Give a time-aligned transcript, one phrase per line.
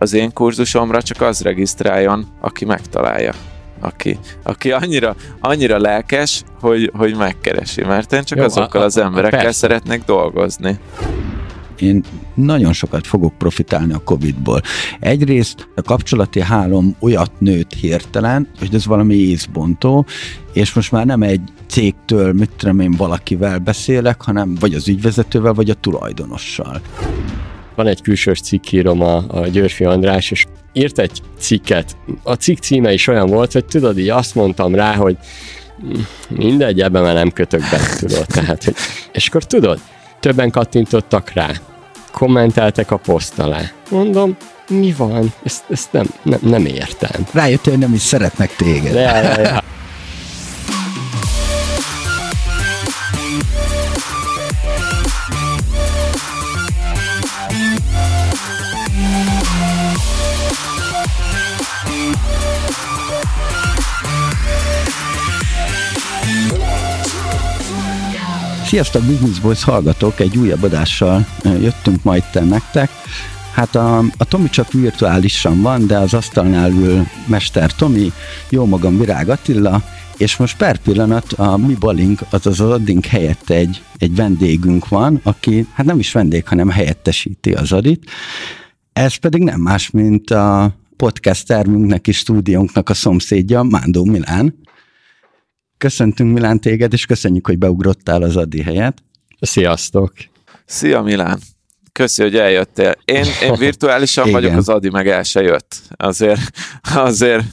[0.00, 3.32] az én kurzusomra csak az regisztráljon, aki megtalálja.
[3.80, 8.86] Aki, aki annyira, annyira lelkes, hogy, hogy megkeresi, mert én csak Jó, azokkal a, a,
[8.86, 9.58] az emberekkel persze.
[9.58, 10.78] szeretnék dolgozni
[11.80, 14.60] én nagyon sokat fogok profitálni a Covid-ból.
[15.00, 20.06] Egyrészt a kapcsolati hálom olyat nőtt hirtelen, hogy ez valami észbontó,
[20.52, 25.52] és most már nem egy cégtől, mit tudom én, valakivel beszélek, hanem vagy az ügyvezetővel,
[25.52, 26.80] vagy a tulajdonossal.
[27.74, 31.96] Van egy külsős cikkírom a, a Györfi András, és írt egy cikket.
[32.22, 35.16] A cikk címe is olyan volt, hogy tudod, így azt mondtam rá, hogy
[36.28, 38.26] mindegy, ebben már nem kötök be, tudod.
[38.26, 38.74] Tehát, hogy,
[39.12, 39.80] és akkor tudod,
[40.20, 41.50] többen kattintottak rá
[42.12, 43.60] kommenteltek a poszt alá.
[43.90, 44.36] Mondom,
[44.68, 45.32] mi van?
[45.42, 47.26] Ezt, ezt nem, nem, nem értem.
[47.32, 48.94] Rájöttél, nem is szeretnek téged.
[48.94, 49.62] Ja, ja, ja.
[68.70, 70.20] Sziasztok, Business Boys hallgatók!
[70.20, 72.90] Egy újabb adással jöttünk majd te nektek.
[73.52, 78.12] Hát a, a Tomi csak virtuálisan van, de az asztalnál ül Mester Tomi,
[78.48, 79.82] jó magam Virág Attila,
[80.16, 85.20] és most per pillanat a mi balink, azaz az Adink helyett egy, egy vendégünk van,
[85.22, 88.10] aki hát nem is vendég, hanem helyettesíti az Adit.
[88.92, 94.54] Ez pedig nem más, mint a podcast termünknek és stúdiónknak a szomszédja, Mándó Milán.
[95.80, 99.02] Köszöntünk Milán téged, és köszönjük, hogy beugrottál az Adi helyet.
[99.40, 100.12] Sziasztok!
[100.64, 101.40] Szia Milán!
[101.92, 102.94] Köszi, hogy eljöttél.
[103.04, 105.76] Én, én virtuálisan vagyok, az Adi meg el se jött.
[105.96, 106.40] Azért,
[106.94, 107.44] azért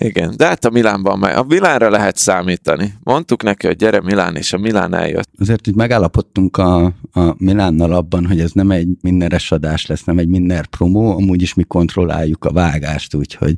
[0.00, 2.94] igen, de hát a Milánban meg, a Milánra lehet számítani.
[3.02, 5.28] Mondtuk neki, hogy gyere Milán, és a Milán eljött.
[5.38, 10.18] Azért így megállapodtunk a, a Milánnal abban, hogy ez nem egy mindenes adás lesz, nem
[10.18, 13.54] egy minden promó, amúgy is mi kontrolláljuk a vágást, úgyhogy,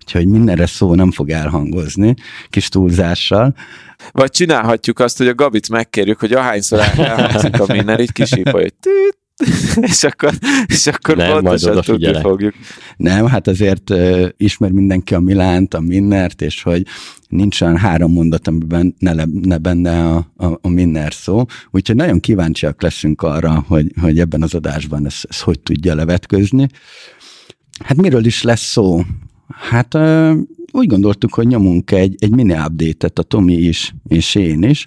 [0.00, 2.14] úgyhogy mindenre szó nem fog elhangozni,
[2.50, 3.54] kis túlzással.
[4.12, 8.74] Vagy csinálhatjuk azt, hogy a Gabit megkérjük, hogy ahányszor elhangzik a minden, így kisípolja, hogy
[8.74, 9.21] tűt,
[9.90, 10.32] és akkor,
[10.66, 12.54] és akkor nem, pontosan tudni fogjuk.
[12.96, 16.86] Nem, hát azért uh, ismer mindenki a Milánt, a Minnert, és hogy
[17.28, 21.44] nincs olyan három mondat, amiben ne, le, ne benne a, a, a Minner szó.
[21.70, 26.68] Úgyhogy nagyon kíváncsiak leszünk arra, hogy, hogy ebben az adásban ez, ez hogy tudja levetközni.
[27.84, 29.02] Hát miről is lesz szó?
[29.48, 30.36] Hát uh,
[30.72, 34.86] úgy gondoltuk, hogy nyomunk egy, egy mini update-et, a Tomi is, és én is,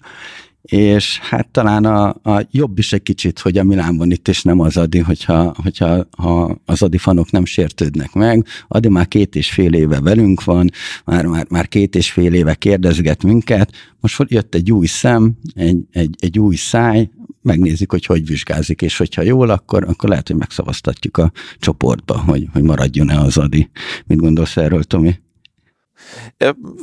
[0.65, 4.43] és hát talán a, a jobb is egy kicsit, hogy a Milán van itt, és
[4.43, 8.45] nem az Adi, hogyha, hogyha ha az Adi fanok nem sértődnek meg.
[8.67, 10.69] Adi már két és fél éve velünk van,
[11.05, 15.77] már, már, már két és fél éve kérdezget minket, most jött egy új szem, egy,
[15.91, 17.09] egy, egy új száj,
[17.41, 22.47] megnézzük, hogy hogy vizsgázik, és hogyha jól, akkor, akkor lehet, hogy megszavaztatjuk a csoportba, hogy,
[22.53, 23.69] hogy maradjon-e az Adi.
[24.05, 25.15] Mit gondolsz erről, Tomi?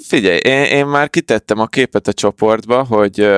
[0.01, 3.29] Figyelj, én, én már kitettem a képet a csoportba, hogy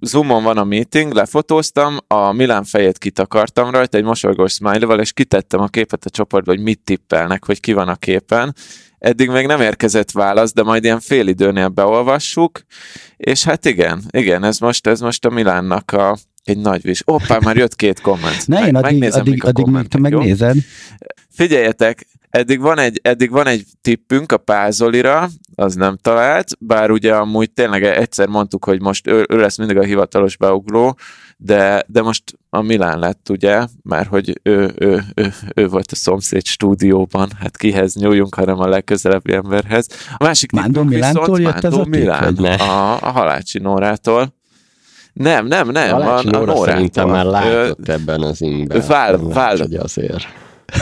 [0.00, 5.60] Zoomon van a meeting, lefotóztam, a Milán fejét kitakartam rajta egy mosolygós smiley és kitettem
[5.60, 8.54] a képet a csoportba, hogy mit tippelnek, hogy ki van a képen.
[8.98, 12.62] Eddig még nem érkezett válasz, de majd ilyen fél időnél beolvassuk,
[13.16, 17.02] és hát igen, igen, ez most, ez most a Milánnak a, egy nagy vis.
[17.04, 18.46] Hoppá, már jött két komment.
[18.46, 20.56] Ne, én addig, Megnézem, addig, addig meg te megnézed.
[21.30, 27.14] Figyeljetek, eddig van egy, eddig van egy tippünk a Pázolira, az nem talált, bár ugye
[27.14, 30.96] amúgy tényleg egyszer mondtuk, hogy most ő, ő lesz mindig a hivatalos beugró,
[31.36, 35.94] de, de most a Milán lett, ugye, mert hogy ő, ő, ő, ő volt a
[35.94, 39.86] szomszéd stúdióban, hát kihez nyúljunk, hanem a legközelebbi emberhez.
[40.16, 44.38] A másik Mándor Milántól jött ez a Milán, a, a Halácsi Nórától.
[45.12, 45.96] Nem, nem, nem.
[45.96, 48.82] A, a Nóra szerintem már látott ebben az ingben.
[48.88, 50.26] Vál, vál, azért.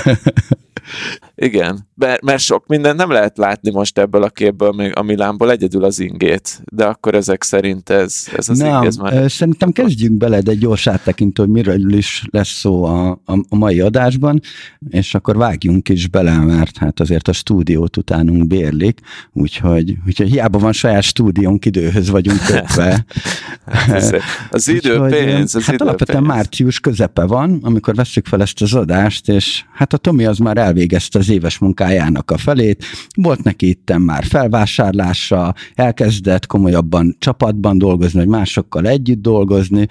[1.40, 5.50] Igen, mert, mert sok mindent nem lehet látni most ebből a képből, még a Milánból
[5.50, 9.30] egyedül az ingét, de akkor ezek szerint ez, ez az nem, ez már...
[9.30, 13.56] Szerintem kezdjünk bele, de egy gyors áttekintő, hogy miről is lesz szó a, a, a
[13.56, 14.40] mai adásban,
[14.88, 19.00] és akkor vágjunk is bele, mert hát azért a stúdiót utánunk bérlik,
[19.32, 23.04] úgyhogy, úgyhogy hiába van saját stúdiónk, időhöz vagyunk kötve.
[23.94, 24.14] az,
[24.50, 26.34] az idő úgyhogy, pénz, az Hát idő alapvetően pénz.
[26.34, 30.56] március közepe van, amikor veszük fel ezt az adást, és hát a Tomi az már
[30.56, 32.84] elvégezte az éves munkájának a felét,
[33.16, 39.86] volt neki itten már felvásárlása, elkezdett komolyabban csapatban dolgozni, vagy másokkal együtt dolgozni,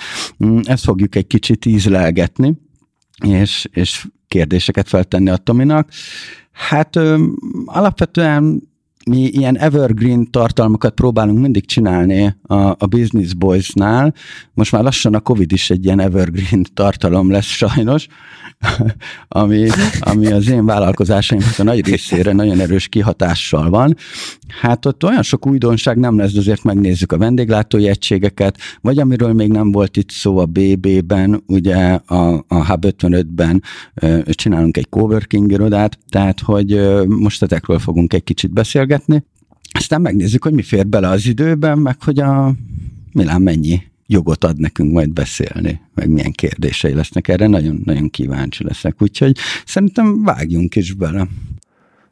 [0.46, 2.54] mm, ezt fogjuk egy kicsit ízlelgetni,
[3.26, 5.90] és, és kérdéseket feltenni a Tominak.
[6.52, 7.26] Hát ö,
[7.66, 8.62] alapvetően
[9.08, 14.14] mi ilyen evergreen tartalmakat próbálunk mindig csinálni a, a Business Boys-nál.
[14.54, 18.08] Most már lassan a Covid is egy ilyen evergreen tartalom lesz sajnos,
[19.28, 19.68] ami,
[20.00, 23.96] ami az én vállalkozásaimnak a nagy részére nagyon erős kihatással van.
[24.62, 29.52] Hát ott olyan sok újdonság nem lesz, azért megnézzük a vendéglátói egységeket, vagy amiről még
[29.52, 33.64] nem volt itt szó a BB-ben, ugye a, a Hub 55-ben
[34.26, 38.97] csinálunk egy coworking irodát, tehát hogy most ezekről fogunk egy kicsit beszélgetni.
[39.72, 42.54] Aztán megnézzük, hogy mi fér bele az időben, meg hogy a
[43.12, 49.02] Milán mennyi jogot ad nekünk majd beszélni, meg milyen kérdései lesznek erre, nagyon-nagyon kíváncsi leszek.
[49.02, 51.28] Úgyhogy szerintem vágjunk is bele.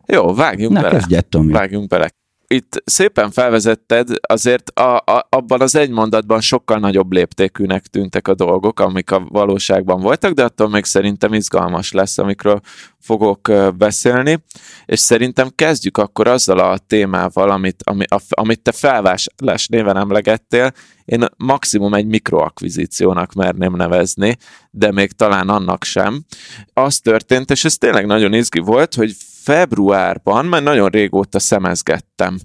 [0.06, 0.98] Jó, vágjunk Na, bele.
[0.98, 1.52] kezdjed, Tomi.
[1.52, 2.10] Vágjunk bele
[2.48, 8.36] itt szépen felvezetted, azért a, a, abban az egy mondatban sokkal nagyobb léptékűnek tűntek a
[8.36, 12.62] dolgok, amik a valóságban voltak, de attól még szerintem izgalmas lesz, amikről
[13.00, 14.44] fogok beszélni,
[14.86, 20.72] és szerintem kezdjük akkor azzal a témával, amit, ami, a, amit te felvásárlás néven emlegettél,
[21.06, 24.38] én maximum egy mikroakvizíciónak merném nevezni,
[24.72, 26.26] de még talán annak sem.
[26.74, 29.16] Az történt, és ez tényleg nagyon izgi volt, hogy
[29.46, 32.38] februárban, már nagyon régóta szemezgettem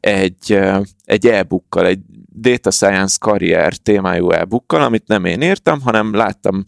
[0.00, 0.58] egy,
[1.04, 2.00] egy e-bookkal, egy
[2.40, 6.62] Data Science karrier témájú e-bookkal, amit nem én írtam, hanem láttam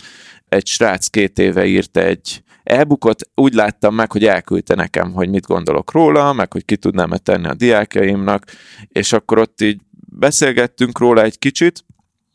[0.48, 5.46] egy srác két éve írt egy e-bookot, úgy láttam meg, hogy elküldte nekem, hogy mit
[5.46, 8.44] gondolok róla, meg hogy ki tudnám-e tenni a diákjaimnak,
[8.88, 9.80] és akkor ott így
[10.18, 11.84] beszélgettünk róla egy kicsit,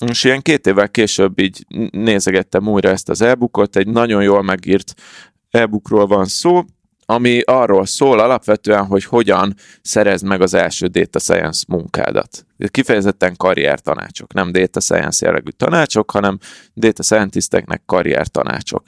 [0.07, 4.93] és ilyen két évvel később így nézegettem újra ezt az e-bookot, egy nagyon jól megírt
[5.49, 6.63] e-bookról van szó,
[7.05, 12.45] ami arról szól alapvetően, hogy hogyan szerezd meg az első data science munkádat.
[12.71, 16.37] Kifejezetten karrier tanácsok, nem data science jellegű tanácsok, hanem
[16.73, 18.83] data scientisteknek karrier tanácsok.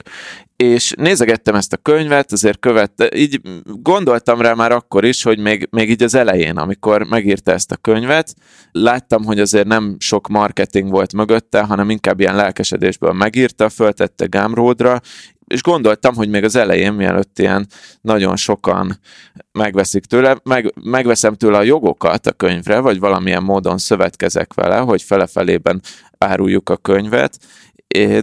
[0.56, 5.68] És nézegettem ezt a könyvet, azért követte, így gondoltam rá már akkor is, hogy még,
[5.70, 8.34] még így az elején, amikor megírta ezt a könyvet,
[8.72, 15.00] láttam, hogy azért nem sok marketing volt mögötte, hanem inkább ilyen lelkesedésből megírta, föltette Gumroadra,
[15.48, 17.66] és gondoltam, hogy még az elején, mielőtt ilyen
[18.00, 18.98] nagyon sokan
[19.52, 25.02] megveszik tőle, meg, megveszem tőle a jogokat a könyvre, vagy valamilyen módon szövetkezek vele, hogy
[25.02, 25.82] felefelében
[26.18, 27.38] áruljuk a könyvet,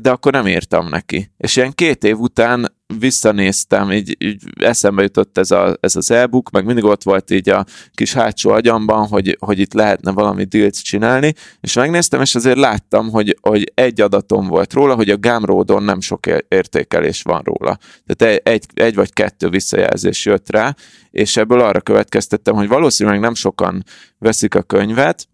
[0.01, 1.31] de akkor nem írtam neki.
[1.37, 6.49] És ilyen két év után visszanéztem, így, így eszembe jutott ez, a, ez az e-book,
[6.49, 10.83] meg mindig ott volt így a kis hátsó agyamban, hogy, hogy itt lehetne valami dílt
[10.83, 15.83] csinálni, és megnéztem, és azért láttam, hogy, hogy egy adatom volt róla, hogy a Gumroadon
[15.83, 17.77] nem sok értékelés van róla.
[18.05, 20.75] Tehát egy, egy vagy kettő visszajelzés jött rá,
[21.11, 23.83] és ebből arra következtettem, hogy valószínűleg nem sokan
[24.17, 25.27] veszik a könyvet,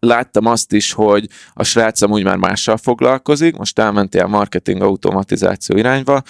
[0.00, 6.22] láttam azt is, hogy a srác amúgy már mással foglalkozik, most elmentél marketing automatizáció irányba,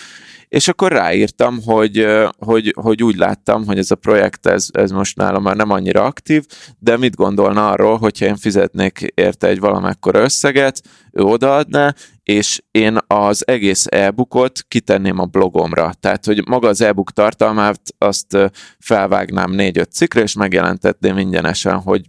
[0.50, 2.06] és akkor ráírtam, hogy,
[2.38, 6.04] hogy, hogy úgy láttam, hogy ez a projekt, ez, ez most nálam már nem annyira
[6.04, 6.44] aktív,
[6.78, 10.80] de mit gondolna arról, hogyha én fizetnék érte egy valamekkora összeget,
[11.12, 15.92] ő odaadná, és én az egész e-bookot kitenném a blogomra.
[16.00, 18.36] Tehát, hogy maga az e-book tartalmát azt
[18.78, 22.02] felvágnám négy-öt cikkre, és megjelentetném ingyenesen, hogy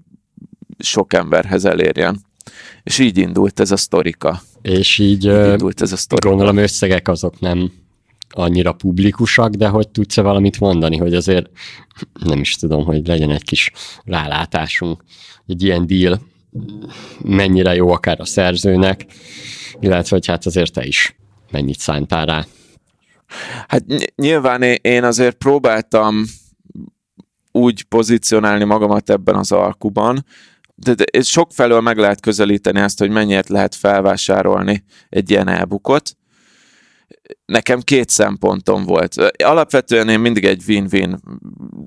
[0.83, 2.19] sok emberhez elérjen.
[2.83, 4.41] És így indult ez a sztorika.
[4.61, 6.29] És így, így indult ez a sztorika.
[6.29, 7.71] gondolom összegek azok nem
[8.29, 11.49] annyira publikusak, de hogy tudsz -e valamit mondani, hogy azért
[12.23, 13.71] nem is tudom, hogy legyen egy kis
[14.03, 15.03] rálátásunk,
[15.47, 16.21] egy ilyen deal
[17.23, 19.05] mennyire jó akár a szerzőnek,
[19.79, 21.15] illetve hogy hát azért te is
[21.51, 22.45] mennyit szántál rá.
[23.67, 23.83] Hát
[24.15, 26.25] nyilván én azért próbáltam
[27.51, 30.25] úgy pozícionálni magamat ebben az alkuban,
[30.75, 36.15] de, de sok felől meg lehet közelíteni ezt, hogy mennyiért lehet felvásárolni egy ilyen elbukot.
[37.45, 39.15] Nekem két szempontom volt.
[39.43, 41.19] Alapvetően én mindig egy win-win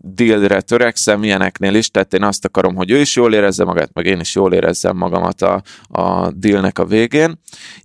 [0.02, 4.06] dealre törekszem, ilyeneknél is, tehát én azt akarom, hogy ő is jól érezze magát, meg
[4.06, 7.40] én is jól érezzem magamat a, a dealnek a végén,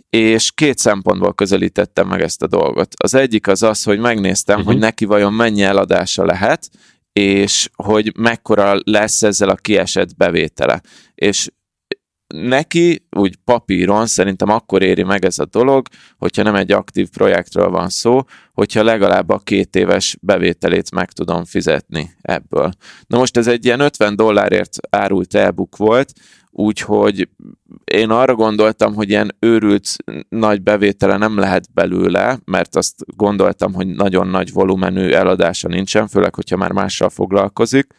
[0.10, 2.94] és két szempontból közelítettem meg ezt a dolgot.
[3.04, 4.72] Az egyik az az, hogy megnéztem, uh-huh.
[4.72, 6.70] hogy neki vajon mennyi eladása lehet,
[7.20, 10.82] és hogy mekkora lesz ezzel a kiesett bevétele.
[11.16, 11.50] És
[12.28, 17.70] neki úgy papíron szerintem akkor éri meg ez a dolog, hogyha nem egy aktív projektről
[17.70, 18.22] van szó,
[18.54, 22.72] hogyha legalább a két éves bevételét meg tudom fizetni ebből.
[23.08, 26.14] Na most ez egy ilyen 50 dollárért árult e-book volt,
[26.60, 27.30] úgyhogy
[27.84, 29.90] én arra gondoltam, hogy ilyen őrült
[30.30, 36.36] nagy bevétele nem lehet belőle, mert azt gondoltam, hogy nagyon nagy volumenű eladása nincsen, főleg,
[36.36, 37.94] hogyha már mással foglalkozik.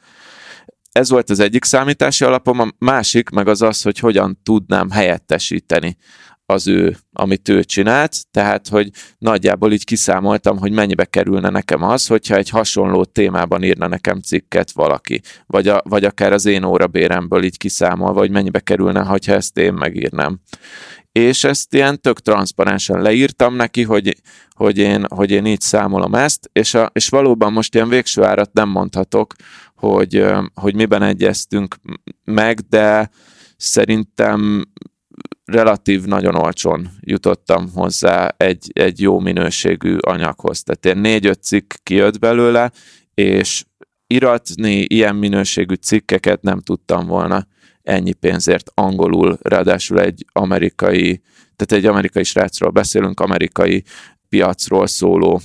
[0.93, 5.97] Ez volt az egyik számítási alapom, a másik meg az az, hogy hogyan tudnám helyettesíteni
[6.50, 12.07] az ő, amit ő csinált, tehát, hogy nagyjából így kiszámoltam, hogy mennyibe kerülne nekem az,
[12.07, 17.42] hogyha egy hasonló témában írna nekem cikket valaki, vagy, a, vagy akár az én órabéremből
[17.42, 20.40] így kiszámolva, hogy mennyibe kerülne, ha ezt én megírnám.
[21.12, 24.16] És ezt ilyen tök transzparensen leírtam neki, hogy,
[24.54, 28.52] hogy, én, hogy én így számolom ezt, és, a, és valóban most ilyen végső árat
[28.52, 29.35] nem mondhatok,
[29.75, 31.76] hogy, hogy miben egyeztünk
[32.25, 33.11] meg, de
[33.57, 34.64] szerintem
[35.50, 40.62] relatív nagyon olcsón jutottam hozzá egy, egy jó minőségű anyaghoz.
[40.62, 42.71] Tehát ilyen négy-öt cikk kijött belőle,
[43.14, 43.64] és
[44.07, 47.47] iratni ilyen minőségű cikkeket nem tudtam volna
[47.83, 51.23] ennyi pénzért angolul, ráadásul egy amerikai,
[51.57, 53.85] tehát egy amerikai srácról beszélünk, amerikai
[54.28, 55.40] piacról szóló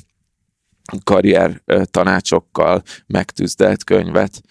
[1.03, 4.41] karrier tanácsokkal megtűzdelt könyvet.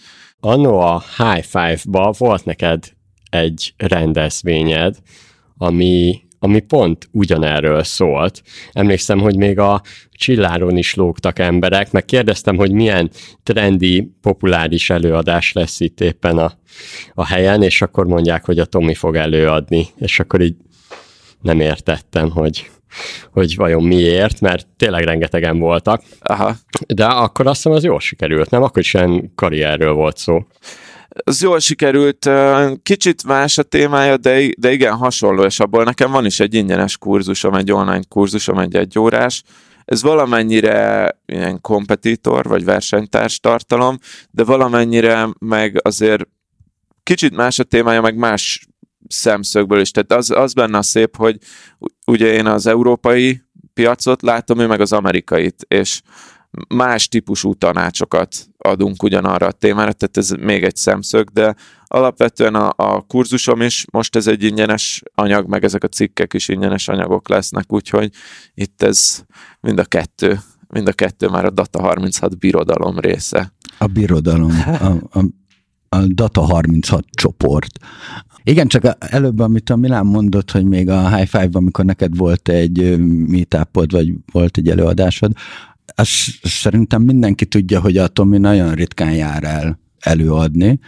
[0.40, 2.84] Anno a High Five-ba volt neked
[3.30, 4.96] egy rendezvényed,
[5.56, 8.42] ami, ami pont ugyanerről szólt.
[8.72, 13.10] Emlékszem, hogy még a csilláron is lógtak emberek, meg kérdeztem, hogy milyen
[13.42, 16.52] trendi, populáris előadás lesz itt éppen a,
[17.14, 20.56] a helyen, és akkor mondják, hogy a Tomi fog előadni, és akkor így
[21.40, 22.70] nem értettem, hogy
[23.32, 26.02] hogy vajon miért, mert tényleg rengetegen voltak.
[26.20, 26.56] Aha.
[26.94, 28.62] De akkor azt hiszem az jól sikerült, nem?
[28.62, 30.46] Akkor is ilyen karrierről volt szó.
[31.24, 32.30] Az jól sikerült,
[32.82, 36.98] kicsit más a témája, de, de igen, hasonló, és abból nekem van is egy ingyenes
[36.98, 39.42] kurzusom, egy online kurzusom, egy egyórás,
[39.84, 43.98] ez valamennyire ilyen kompetitor, vagy versenytárs tartalom,
[44.30, 46.28] de valamennyire meg azért
[47.02, 48.66] kicsit más a témája, meg más
[49.08, 49.90] szemszögből is.
[49.90, 51.38] Tehát az, az benne a szép, hogy
[52.06, 53.42] ugye én az európai
[53.74, 56.00] piacot látom, ő meg az amerikait, és
[56.68, 61.54] más típusú tanácsokat adunk ugyanarra a témára, tehát ez még egy szemszög, de
[61.86, 66.48] alapvetően a, a kurzusom is, most ez egy ingyenes anyag, meg ezek a cikkek is
[66.48, 68.10] ingyenes anyagok lesznek, úgyhogy
[68.54, 69.24] itt ez
[69.60, 73.52] mind a kettő, mind a kettő már a Data 36 birodalom része.
[73.78, 75.24] A birodalom, a, a,
[75.88, 77.78] a Data 36 csoport.
[78.42, 82.48] Igen, csak előbb, amit a Milán mondott, hogy még a High Five-ban, amikor neked volt
[82.48, 85.32] egy meetupod, vagy volt egy előadásod,
[85.94, 90.78] azt szerintem mindenki tudja, hogy a Tomi nagyon ritkán jár el előadni,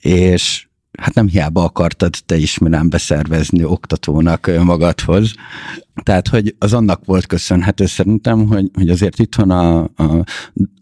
[0.00, 0.66] és
[0.98, 5.34] hát nem hiába akartad te is Milán beszervezni oktatónak magadhoz.
[6.02, 10.24] Tehát, hogy az annak volt köszönhető szerintem, hogy, hogy azért itthon a, a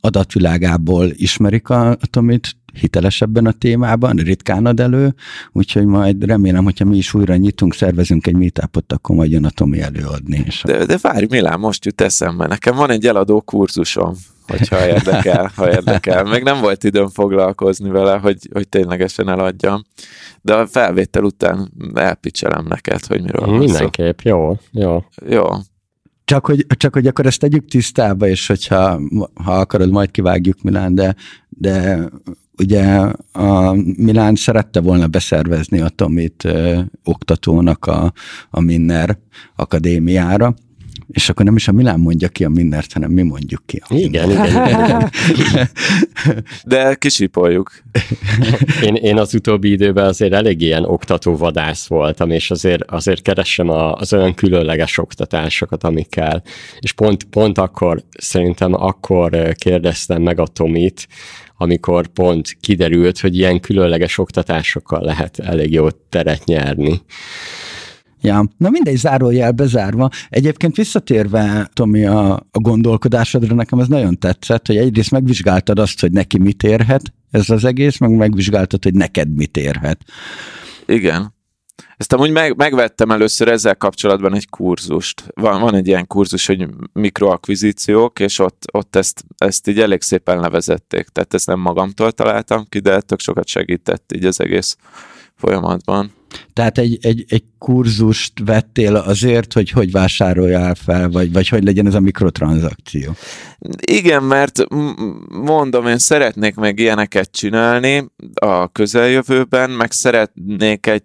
[0.00, 5.14] adatvilágából ismerik a, a Tomit, hitelesebben a témában, ritkán ad elő,
[5.52, 9.50] úgyhogy majd remélem, hogyha mi is újra nyitunk, szervezünk egy meetupot, akkor majd jön a
[9.50, 10.42] Tomi előadni.
[10.46, 12.46] És de, de várj, Milán, most jut eszembe.
[12.46, 14.14] Nekem van egy eladó kurzusom,
[14.46, 16.24] hogyha érdekel, ha érdekel.
[16.24, 19.82] Meg nem volt időm foglalkozni vele, hogy, hogy ténylegesen eladjam.
[20.42, 25.04] De a felvétel után elpicselem neked, hogy miről van Mindenképp, jó, jó.
[25.28, 25.44] Jó,
[26.30, 29.00] csak hogy, csak hogy akkor ezt tegyük tisztába, és hogyha
[29.44, 31.14] ha akarod, majd kivágjuk Milán, de,
[31.48, 31.98] de
[32.60, 32.84] ugye
[33.32, 38.12] a Milán szerette volna beszervezni a Tomit ö, oktatónak a,
[38.50, 39.18] a Minner
[39.56, 40.54] akadémiára,
[41.12, 43.82] és akkor nem is a Milán mondja ki a Minnert, hanem mi mondjuk ki.
[43.88, 45.10] A igen, igen, igen.
[46.64, 47.72] De kisipoljuk.
[48.86, 53.68] Én, én az utóbbi időben azért elég ilyen oktató vadász voltam, és azért, azért keresem
[53.68, 56.42] a, az olyan különleges oktatásokat, amikkel.
[56.80, 61.08] És pont, pont akkor, szerintem akkor kérdeztem meg a Tomit,
[61.62, 67.00] amikor pont kiderült, hogy ilyen különleges oktatásokkal lehet elég jó teret nyerni.
[68.20, 70.08] Ja, na mindegy, zárójel bezárva.
[70.28, 76.12] Egyébként visszatérve, Tomi, a, a gondolkodásodra, nekem ez nagyon tetszett, hogy egyrészt megvizsgáltad azt, hogy
[76.12, 80.04] neki mit érhet ez az egész, meg megvizsgáltad, hogy neked mit érhet.
[80.86, 81.34] Igen.
[81.96, 85.24] Ezt amúgy meg, megvettem először ezzel kapcsolatban egy kurzust.
[85.34, 90.40] Van, van egy ilyen kurzus, hogy mikroakvizíciók, és ott, ott ezt, ezt így elég szépen
[90.40, 91.08] levezették.
[91.08, 94.76] Tehát ezt nem magamtól találtam ki, de tök sokat segített így az egész
[95.34, 96.12] folyamatban.
[96.52, 101.86] Tehát egy, egy, egy kurzust vettél azért, hogy hogy vásároljál fel, vagy, vagy hogy legyen
[101.86, 103.12] ez a mikrotranszakció?
[103.86, 104.62] Igen, mert
[105.28, 111.02] mondom, én szeretnék meg ilyeneket csinálni a közeljövőben, meg szeretnék egy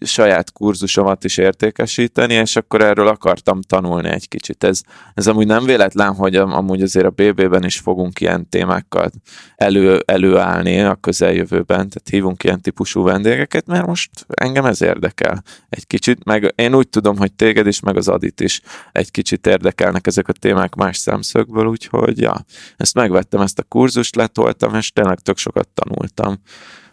[0.00, 4.64] saját kurzusomat is értékesíteni, és akkor erről akartam tanulni egy kicsit.
[4.64, 4.80] Ez,
[5.14, 9.10] ez amúgy nem véletlen, hogy amúgy azért a BB-ben is fogunk ilyen témákkal
[9.56, 15.86] elő, előállni a közeljövőben, tehát hívunk ilyen típusú vendégeket, mert most engem ez érdekel egy
[15.86, 18.60] kicsit, meg én úgy tudom, hogy téged is, meg az Adit is
[18.92, 22.44] egy kicsit érdekelnek ezek a témák más szemszögből, úgyhogy ja,
[22.76, 26.40] ezt megvettem, ezt a kurzust letoltam, és tényleg tök sokat tanultam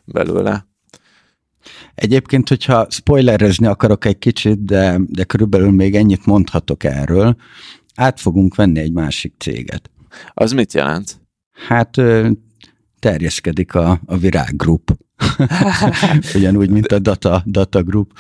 [0.06, 0.66] belőle.
[1.96, 7.36] Egyébként, hogyha spoilerezni akarok egy kicsit, de, de körülbelül még ennyit mondhatok erről,
[7.96, 9.90] át fogunk venni egy másik céget.
[10.34, 11.22] Az mit jelent?
[11.68, 12.02] Hát
[13.00, 14.98] terjeszkedik a, a Virág Group.
[16.36, 18.12] Ugyanúgy, mint a Data, data Group.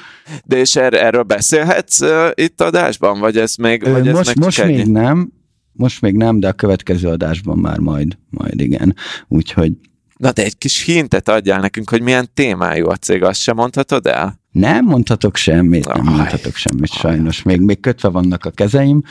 [0.45, 4.37] De és er, erről beszélhetsz uh, itt adásban, vagy ez még, vagy most, ez meg
[4.39, 5.31] most még nem,
[5.71, 8.95] most még nem, de a következő adásban már majd, majd igen.
[9.27, 9.71] Úgyhogy
[10.17, 14.05] Na de egy kis hintet adjál nekünk, hogy milyen témájú a cég, azt sem mondhatod
[14.05, 14.39] el?
[14.51, 16.15] Nem mondhatok semmit, nem Aj.
[16.15, 17.43] mondhatok semmit, sajnos.
[17.43, 19.03] Még, még kötve vannak a kezeim,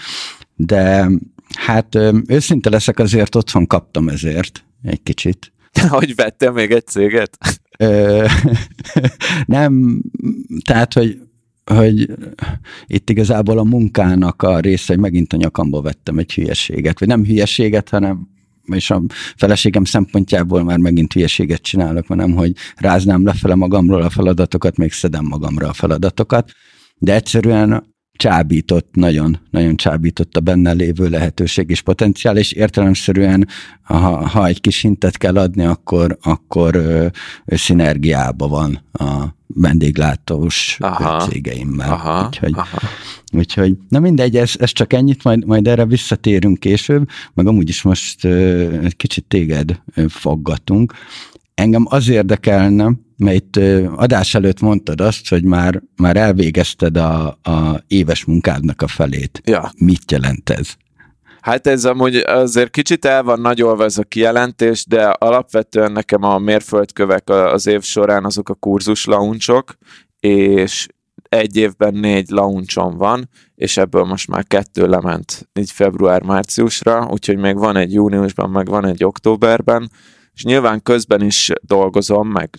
[0.54, 1.08] de
[1.58, 5.52] hát őszinte leszek, azért otthon kaptam ezért egy kicsit.
[5.88, 7.38] hogy vettél még egy céget?
[9.46, 10.02] nem,
[10.64, 11.18] tehát, hogy
[11.74, 12.10] hogy
[12.86, 17.24] itt igazából a munkának a része, hogy megint a nyakamból vettem egy hülyeséget, vagy nem
[17.24, 18.28] hülyeséget, hanem
[18.72, 19.02] és a
[19.36, 25.24] feleségem szempontjából már megint hülyeséget csinálok, hanem hogy ráznám lefele magamról a feladatokat, még szedem
[25.24, 26.50] magamra a feladatokat,
[26.98, 33.48] de egyszerűen csábított, nagyon, nagyon csábított a benne lévő lehetőség és potenciál, és értelemszerűen,
[33.82, 37.06] ha, ha egy kis hintet kell adni, akkor, akkor ö,
[37.44, 41.92] ö, szinergiában van a vendéglátós aha, cégeimmel.
[41.92, 42.78] Aha, úgyhogy, aha.
[43.32, 47.82] úgyhogy, na mindegy, ez, ez csak ennyit, majd, majd erre visszatérünk később, meg amúgy is
[47.82, 50.92] most ö, egy kicsit téged foggatunk.
[51.54, 53.56] Engem az érdekelne, mert
[53.96, 59.40] adás előtt mondtad azt, hogy már, már elvégezted a, a éves munkádnak a felét.
[59.44, 59.72] Ja.
[59.78, 60.68] Mit jelent ez?
[61.40, 66.38] Hát ez amúgy azért kicsit el van nagyolva ez a kijelentés, de alapvetően nekem a
[66.38, 69.74] mérföldkövek az év során azok a kurzus launchok,
[70.20, 70.86] és
[71.28, 77.56] egy évben négy launchon van, és ebből most már kettő lement így február-márciusra, úgyhogy még
[77.56, 79.90] van egy júniusban, meg van egy októberben,
[80.36, 82.58] és nyilván közben is dolgozom, meg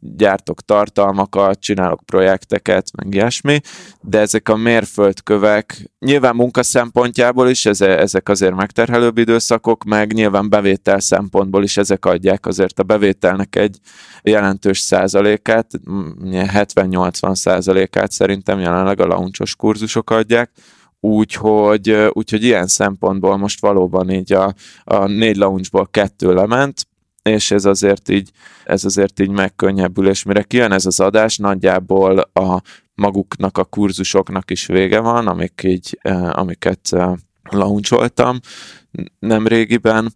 [0.00, 3.60] gyártok tartalmakat, csinálok projekteket, meg ilyesmi,
[4.00, 11.00] de ezek a mérföldkövek nyilván munka szempontjából is ezek azért megterhelőbb időszakok, meg nyilván bevétel
[11.00, 13.78] szempontból is ezek adják azért a bevételnek egy
[14.22, 15.70] jelentős százalékát,
[16.24, 20.50] 70-80 százalékát szerintem jelenleg a launcos kurzusok adják,
[21.00, 24.54] Úgyhogy, úgyhogy ilyen szempontból most valóban így a,
[24.84, 26.86] a négy launchból kettő lement,
[27.26, 28.30] és ez azért így,
[28.64, 32.62] ez azért így megkönnyebbül, és mire kijön ez az adás, nagyjából a
[32.94, 37.12] maguknak a kurzusoknak is vége van, amik így, eh, amiket eh,
[37.50, 38.40] launcholtam
[39.18, 40.12] nem régiben,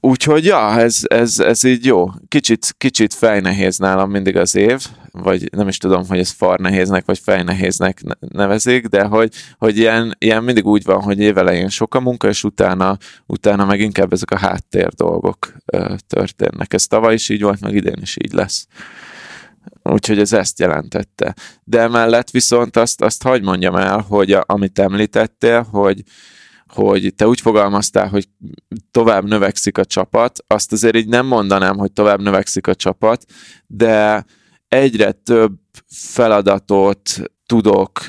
[0.00, 2.06] Úgyhogy ja, ez, ez, ez így jó.
[2.28, 7.04] Kicsit, kicsit fejnehéz nálam mindig az év, vagy nem is tudom, hogy ez far nehéznek,
[7.04, 12.00] vagy fejnehéznek nevezik, de hogy, hogy ilyen, ilyen mindig úgy van, hogy évelején sok a
[12.00, 12.96] munka, és utána,
[13.26, 16.72] utána meg inkább ezek a háttér dolgok ö, történnek.
[16.72, 18.66] Ez tavaly is így volt, meg idén is így lesz.
[19.82, 21.34] Úgyhogy ez ezt jelentette.
[21.64, 26.02] De emellett viszont azt, azt hagyd mondjam el, hogy a, amit említettél, hogy,
[26.66, 28.28] hogy te úgy fogalmaztál, hogy
[28.90, 33.24] tovább növekszik a csapat, azt azért így nem mondanám, hogy tovább növekszik a csapat,
[33.66, 34.24] de
[34.70, 38.00] egyre több feladatot tudok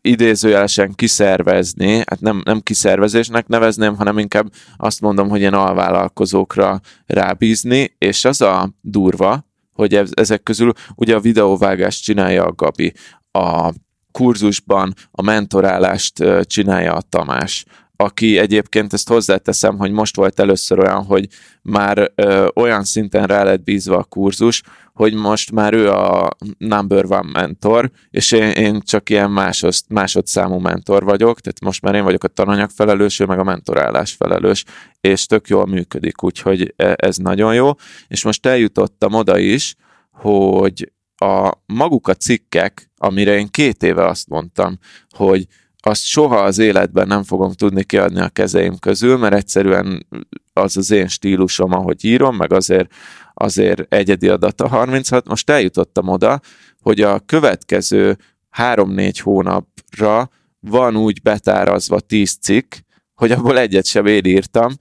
[0.00, 7.94] idézőjelesen kiszervezni, hát nem, nem kiszervezésnek nevezném, hanem inkább azt mondom, hogy ilyen alvállalkozókra rábízni,
[7.98, 12.92] és az a durva, hogy ezek közül ugye a videóvágást csinálja a Gabi,
[13.32, 13.72] a
[14.12, 17.64] kurzusban a mentorálást csinálja a Tamás,
[17.96, 21.28] aki egyébként ezt hozzáteszem, hogy most volt először olyan, hogy
[21.62, 27.04] már ö, olyan szinten rá lett bízva a kurzus, hogy most már ő a number
[27.04, 32.04] one mentor, és én, én csak ilyen másod, másodszámú mentor vagyok, tehát most már én
[32.04, 34.64] vagyok a tananyag felelős, ő meg a mentorálás felelős,
[35.00, 37.70] és tök jól működik, úgyhogy e, ez nagyon jó,
[38.08, 39.74] és most eljutottam oda is,
[40.10, 44.78] hogy a maguk a cikkek, amire én két éve azt mondtam,
[45.08, 45.46] hogy
[45.86, 50.06] azt soha az életben nem fogom tudni kiadni a kezeim közül, mert egyszerűen
[50.52, 52.92] az az én stílusom, ahogy írom, meg azért,
[53.34, 55.28] azért egyedi a Data 36.
[55.28, 56.40] Most eljutottam oda,
[56.80, 58.18] hogy a következő
[58.50, 62.74] három-négy hónapra van úgy betárazva tíz cikk,
[63.14, 64.72] hogy abból egyet sem én írtam,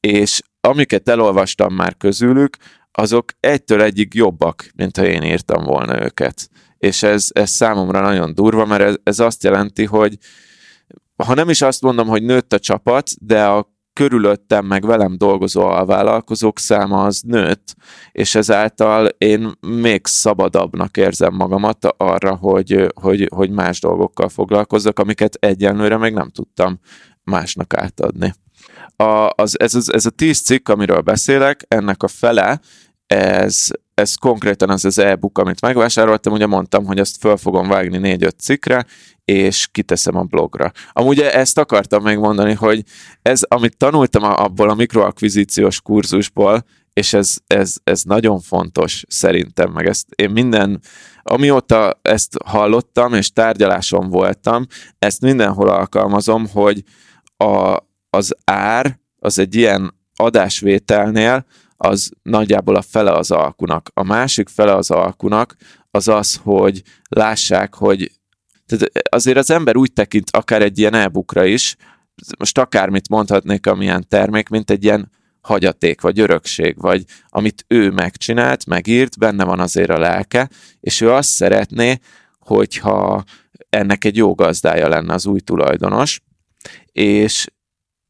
[0.00, 2.56] és amiket elolvastam már közülük,
[2.92, 6.48] azok egytől egyig jobbak, mint ha én írtam volna őket.
[6.84, 10.18] És ez, ez számomra nagyon durva, mert ez, ez azt jelenti, hogy
[11.24, 15.60] ha nem is azt mondom, hogy nőtt a csapat, de a körülöttem meg velem dolgozó
[15.60, 17.74] alvállalkozók száma az nőtt,
[18.12, 25.34] és ezáltal én még szabadabbnak érzem magamat arra, hogy, hogy, hogy más dolgokkal foglalkozzak, amiket
[25.34, 26.80] egyenlőre még nem tudtam
[27.22, 28.34] másnak átadni.
[28.96, 32.60] A, az, ez, ez, ez a tíz cikk, amiről beszélek, ennek a fele,
[33.06, 37.98] ez ez konkrétan az az e-book, amit megvásároltam, ugye mondtam, hogy ezt föl fogom vágni
[37.98, 38.86] négy-öt cikkre,
[39.24, 40.72] és kiteszem a blogra.
[40.92, 42.82] Amúgy ezt akartam megmondani, hogy
[43.22, 49.86] ez, amit tanultam abból a mikroakvizíciós kurzusból, és ez, ez, ez nagyon fontos szerintem, meg
[49.86, 50.80] ezt én minden,
[51.22, 54.66] amióta ezt hallottam, és tárgyaláson voltam,
[54.98, 56.82] ezt mindenhol alkalmazom, hogy
[57.36, 57.78] a,
[58.10, 63.90] az ár, az egy ilyen adásvételnél, az nagyjából a fele az alkunak.
[63.94, 65.56] A másik fele az alkunak
[65.90, 68.10] az az, hogy lássák, hogy
[68.66, 71.10] tehát azért az ember úgy tekint akár egy ilyen e
[71.46, 71.76] is,
[72.38, 75.10] most akármit mondhatnék, amilyen termék, mint egy ilyen
[75.40, 81.10] hagyaték, vagy örökség, vagy amit ő megcsinált, megírt, benne van azért a lelke, és ő
[81.10, 81.98] azt szeretné,
[82.38, 83.24] hogyha
[83.70, 86.20] ennek egy jó gazdája lenne az új tulajdonos,
[86.92, 87.46] és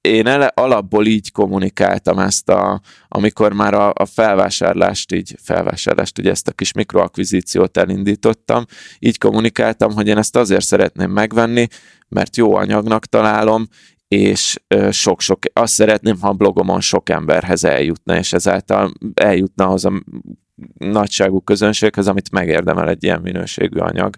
[0.08, 6.30] én ele, alapból így kommunikáltam ezt, a, amikor már a, a felvásárlást, így felvásárlást, ugye
[6.30, 8.64] ezt a kis mikroakvizíciót elindítottam,
[8.98, 11.66] így kommunikáltam, hogy én ezt azért szeretném megvenni,
[12.08, 13.68] mert jó anyagnak találom,
[14.08, 14.56] és
[14.90, 19.92] sok-sok, azt szeretném, ha a blogomon sok emberhez eljutna, és ezáltal eljutna az a
[20.78, 24.16] nagyságú közönséghez, amit megérdemel egy ilyen minőségű anyag.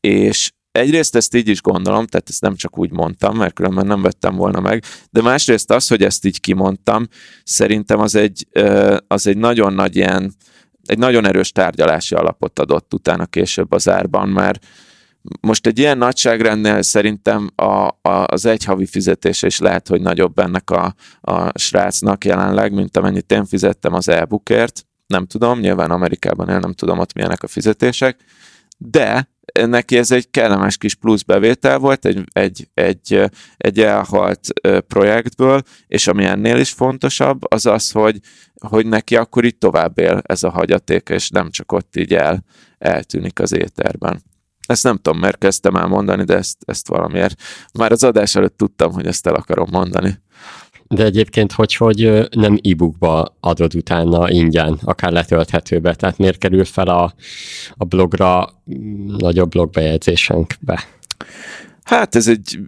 [0.00, 4.02] És egyrészt ezt így is gondolom, tehát ezt nem csak úgy mondtam, mert különben nem
[4.02, 7.08] vettem volna meg, de másrészt az, hogy ezt így kimondtam,
[7.44, 8.46] szerintem az egy,
[9.06, 10.34] az egy nagyon nagy ilyen,
[10.84, 14.66] egy nagyon erős tárgyalási alapot adott utána később az árban, mert
[15.40, 20.38] most egy ilyen nagyságrendnél szerintem a, a, az egy havi fizetése is lehet, hogy nagyobb
[20.38, 24.86] ennek a, a srácnak jelenleg, mint amennyit én fizettem az e-bookért.
[25.06, 28.24] Nem tudom, nyilván Amerikában él, nem tudom ott milyenek a fizetések,
[28.78, 34.48] de neki ez egy kellemes kis plusz bevétel volt egy, egy, egy, egy elhalt
[34.86, 38.20] projektből, és ami ennél is fontosabb, az az, hogy,
[38.54, 42.44] hogy neki akkor így tovább él ez a hagyaték, és nem csak ott így el,
[42.78, 44.22] eltűnik az éterben.
[44.66, 47.40] Ezt nem tudom, mert kezdtem el mondani, de ezt, ezt valamiért
[47.72, 50.20] már az adás előtt tudtam, hogy ezt el akarom mondani.
[50.88, 56.88] De egyébként, hogy, hogy nem e-bookba adod utána ingyen, akár letölthetőbe, tehát miért kerül fel
[56.88, 57.14] a,
[57.76, 58.48] a blogra
[59.18, 60.84] nagyobb blogbejegyzésenkbe?
[61.88, 62.58] Hát ez egy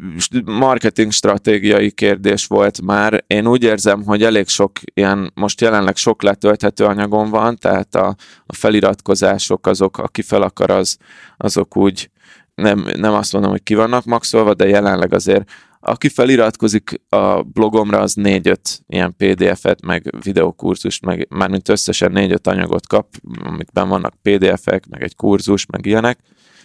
[0.44, 3.24] marketing stratégiai kérdés volt már.
[3.26, 8.14] Én úgy érzem, hogy elég sok ilyen, most jelenleg sok letölthető anyagom van, tehát a,
[8.46, 10.96] a feliratkozások azok, aki fel akar, az,
[11.36, 12.10] azok úgy
[12.54, 15.50] nem, nem azt mondom, hogy ki vannak maxolva, de jelenleg azért
[15.80, 22.86] aki feliratkozik a blogomra, az négy-öt ilyen PDF-et, meg videokurzust, meg mármint összesen négy-öt anyagot
[22.86, 23.06] kap,
[23.42, 26.18] amikben vannak PDF-ek, meg egy kurzus, meg ilyenek.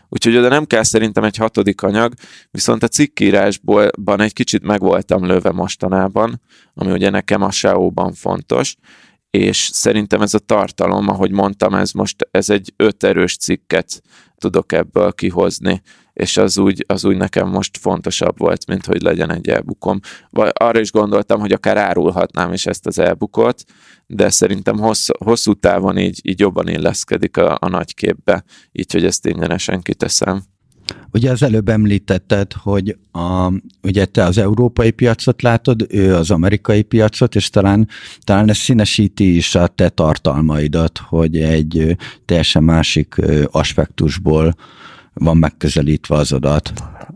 [0.10, 2.13] Úgyhogy oda nem kell szerintem egy hatodik anyag,
[2.51, 6.41] viszont a cikkírásban egy kicsit meg voltam lőve mostanában,
[6.73, 8.75] ami ugye nekem a SEO-ban fontos,
[9.30, 14.01] és szerintem ez a tartalom, ahogy mondtam, ez most ez egy öt erős cikket
[14.45, 15.81] tudok ebből kihozni,
[16.13, 19.63] és az úgy, az úgy nekem most fontosabb volt, mint hogy legyen egy e
[20.29, 23.17] Vagy arra is gondoltam, hogy akár árulhatnám is ezt az e
[24.08, 29.05] de szerintem hossz, hosszú távon így, így jobban illeszkedik a, a nagy képbe, így, hogy
[29.05, 30.43] ezt ingyenesen kiteszem.
[31.15, 33.51] Ugye az előbb említetted, hogy a,
[33.84, 37.88] ugye te az európai piacot látod, ő az amerikai piacot, és talán,
[38.23, 43.15] talán ez színesíti is a te tartalmaidat, hogy egy teljesen másik
[43.51, 44.56] aspektusból
[45.19, 46.73] van megközelítve az adat.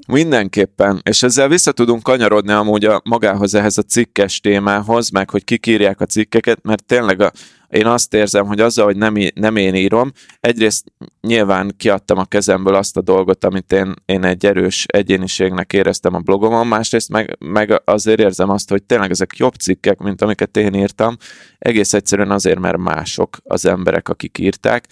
[0.08, 5.44] Mindenképpen, és ezzel vissza tudunk kanyarodni amúgy a magához ehhez a cikkes témához, meg hogy
[5.44, 7.32] kikírják a cikkeket, mert tényleg a,
[7.70, 10.84] én azt érzem, hogy azzal, hogy nem, nem én írom, egyrészt
[11.22, 16.20] nyilván kiadtam a kezemből azt a dolgot, amit én, én egy erős egyéniségnek éreztem a
[16.20, 20.74] blogomon, másrészt meg, meg azért érzem azt, hogy tényleg ezek jobb cikkek, mint amiket én
[20.74, 21.18] írtam,
[21.60, 24.88] egész egyszerűen azért, mert mások az emberek, akik írták,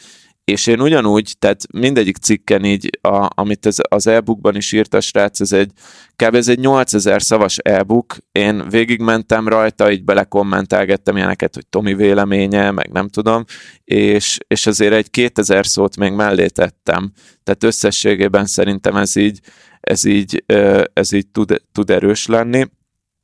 [0.52, 5.02] és én ugyanúgy, tehát mindegyik cikken így, a, amit ez, az e-bookban is írt a
[5.02, 5.72] srác, ez egy,
[6.16, 6.36] kb.
[6.36, 12.92] ez egy 8000 szavas e-book, én végigmentem rajta, így belekommentálgettem ilyeneket, hogy Tomi véleménye, meg
[12.92, 13.44] nem tudom,
[13.84, 17.12] és, és azért egy 2000 szót még mellé tettem,
[17.44, 19.40] tehát összességében szerintem ez így,
[19.80, 20.44] ez így,
[20.94, 22.66] ez így tud, tud erős lenni.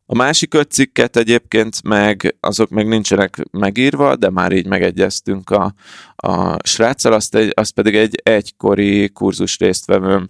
[0.06, 5.74] A másik öt cikket egyébként meg, azok meg nincsenek megírva, de már így megegyeztünk a,
[6.16, 10.30] a sráccal, azt, egy, azt pedig egy egykori kurzus résztvevőm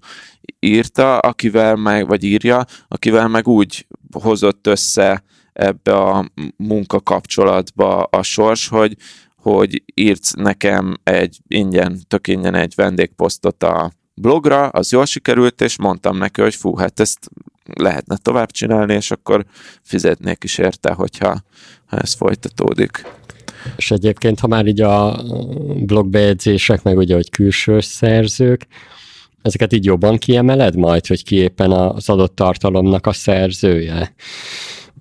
[0.59, 8.67] írta, akivel meg, vagy írja, akivel meg úgy hozott össze ebbe a munkakapcsolatba a sors,
[8.67, 8.95] hogy,
[9.35, 15.77] hogy írt nekem egy ingyen, tök ingyen egy vendégposztot a blogra, az jól sikerült, és
[15.77, 17.29] mondtam neki, hogy fú, hát ezt
[17.73, 19.45] lehetne tovább csinálni, és akkor
[19.81, 21.43] fizetnék is érte, hogyha
[21.85, 23.05] ha ez folytatódik.
[23.75, 25.23] És egyébként, ha már így a
[25.85, 28.67] blogbejegyzések, meg ugye, hogy külső szerzők,
[29.41, 34.13] ezeket így jobban kiemeled majd, hogy ki éppen az adott tartalomnak a szerzője?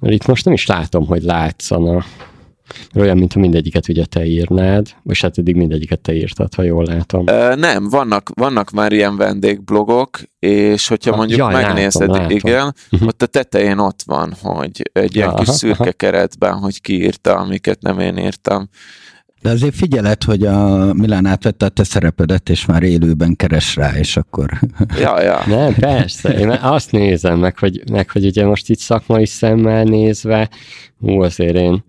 [0.00, 2.04] Mert itt most nem is látom, hogy látszana.
[2.94, 7.26] Olyan, mintha mindegyiket ugye te írnád, vagy hát eddig mindegyiket te írtad, ha jól látom.
[7.26, 12.36] Ö, nem, vannak, vannak már ilyen vendégblogok, és hogyha ha, mondjuk jaj, megnézed, látom, látom.
[12.36, 13.08] igen, uh-huh.
[13.08, 15.92] ott a tetején ott van, hogy egy ilyen aha, kis szürke aha.
[15.92, 18.68] keretben, hogy ki írta, amiket nem én írtam.
[19.42, 23.96] De azért figyeled, hogy a Milán átvette a te szerepedet, és már élőben keres rá,
[23.98, 24.50] és akkor...
[25.00, 25.42] Ja, ja.
[25.46, 26.38] Nem, persze.
[26.38, 30.48] Én azt nézem meg, hogy, meg, hogy ugye most itt szakmai szemmel nézve,
[31.00, 31.84] hú, azért én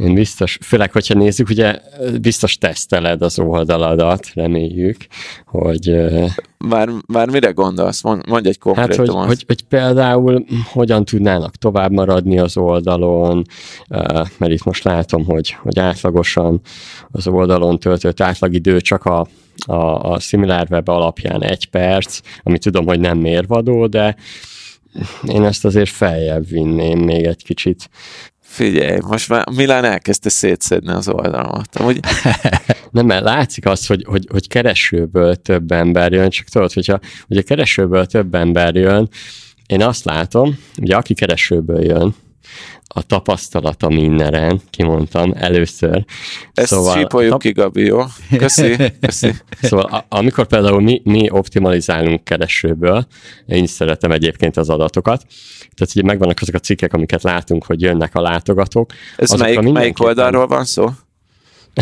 [0.00, 1.80] én biztos, főleg, hogyha nézzük, ugye
[2.20, 4.96] biztos teszteled az oldaladat, reméljük,
[5.46, 5.96] hogy...
[6.58, 8.02] Már, már mire gondolsz?
[8.02, 9.08] Mondj egy konkrétumot.
[9.08, 13.44] Hát, hogy, hogy, hogy például hogyan tudnának tovább maradni az oldalon,
[14.38, 16.60] mert itt most látom, hogy, hogy átlagosan
[17.10, 19.26] az oldalon töltött átlagidő csak a,
[19.66, 24.16] a, a SimilarWeb alapján egy perc, ami tudom, hogy nem mérvadó, de
[25.28, 27.90] én ezt azért feljebb vinném még egy kicsit.
[28.46, 31.76] Figyelj, most már Milán elkezdte szétszedni az oldalamat.
[31.76, 32.00] Amúgy...
[32.90, 37.42] Nem, mert látszik az, hogy, hogy, hogy keresőből több ember jön, csak tudod, hogyha a
[37.46, 39.08] keresőből több ember jön,
[39.66, 42.14] én azt látom, hogy aki keresőből jön,
[42.88, 46.04] a tapasztalata mindenen, kimondtam először.
[46.54, 47.40] Ezt szóval, sípoljuk tap...
[47.40, 48.02] ki, Gabi, jó?
[48.36, 49.34] Köszi, köszi.
[49.62, 53.06] Szóval a, amikor például mi, mi optimalizálunk keresőből,
[53.46, 55.26] én is szeretem egyébként az adatokat,
[55.58, 58.92] tehát ugye megvannak azok a cikkek, amiket látunk, hogy jönnek a látogatók.
[59.16, 60.90] Ez melyik, melyik oldalról van szó?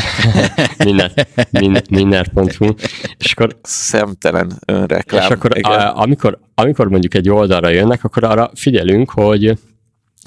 [0.84, 1.12] minden,
[1.50, 2.74] minden, minden.hu.
[3.18, 5.22] És akkor szemtelen önreklám.
[5.22, 9.58] És akkor a, amikor, amikor mondjuk egy oldalra jönnek, akkor arra figyelünk, hogy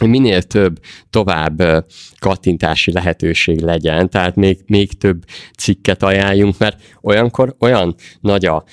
[0.05, 0.79] minél több
[1.09, 1.85] tovább
[2.19, 5.23] kattintási lehetőség legyen, tehát még, még több
[5.57, 8.63] cikket ajánljunk, mert olyankor olyan nagy a,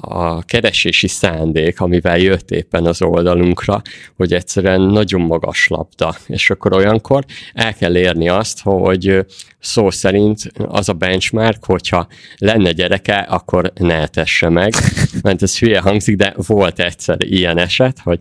[0.00, 3.82] a keresési szándék, amivel jött éppen az oldalunkra,
[4.16, 9.26] hogy egyszerűen nagyon magas labda, és akkor olyankor el kell érni azt, hogy
[9.58, 12.06] szó szerint az a benchmark, hogyha
[12.38, 14.74] lenne gyereke, akkor ne tesse meg,
[15.22, 18.20] mert ez hülye hangzik, de volt egyszer ilyen eset, hogy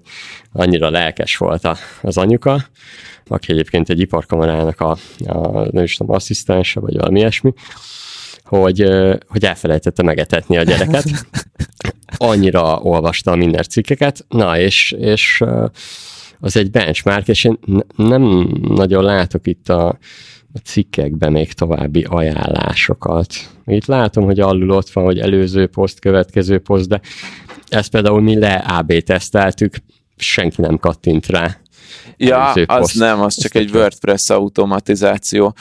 [0.52, 1.68] annyira lelkes volt
[2.02, 2.66] az anyuka,
[3.28, 7.54] aki egyébként egy iparkamarának a, a nem is tudom, asszisztense, vagy valami ilyesmi,
[8.44, 8.90] hogy,
[9.28, 11.06] hogy elfelejtette megetetni a gyereket.
[12.18, 15.44] Annyira olvasta a minden cikkeket, na és, és
[16.40, 17.60] az egy benchmark, és én
[17.96, 18.22] nem
[18.62, 19.98] nagyon látok itt a,
[20.54, 23.34] a cikkekben még további ajánlásokat.
[23.66, 27.02] Itt látom, hogy alul ott van, hogy előző poszt, következő poszt, de
[27.70, 29.76] ezt például mi le AB teszteltük,
[30.18, 31.58] senki nem kattint rá.
[32.18, 35.56] Ja, az nem, az csak egy WordPress automatizáció.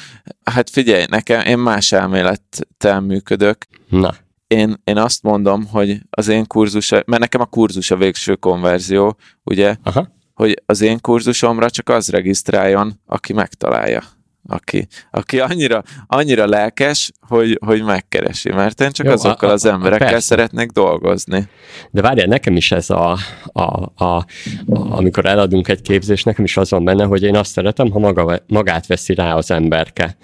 [0.44, 3.66] Hát figyelj, nekem, én más elmélettel működök.
[3.88, 4.14] Na.
[4.46, 9.16] Én, én azt mondom, hogy az én kurzus, mert nekem a kurzus a végső konverzió,
[9.44, 10.08] ugye, Aha.
[10.34, 14.02] hogy az én kurzusomra csak az regisztráljon, aki megtalálja
[14.46, 19.54] aki, aki annyira, annyira lelkes, hogy, hogy megkeresi, mert én csak Jó, azokkal a, a,
[19.54, 20.26] az emberekkel persze.
[20.26, 21.48] szeretnék dolgozni.
[21.90, 24.26] De várjál, nekem is ez a, a, a, a,
[24.68, 28.38] amikor eladunk egy képzést, nekem is az van benne, hogy én azt szeretem, ha maga,
[28.46, 30.16] magát veszi rá az emberke.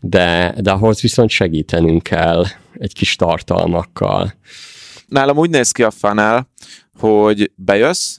[0.00, 2.44] De, de ahhoz viszont segítenünk kell
[2.78, 4.34] egy kis tartalmakkal.
[5.06, 6.48] Nálam úgy néz ki a funnel,
[6.98, 8.16] hogy bejössz,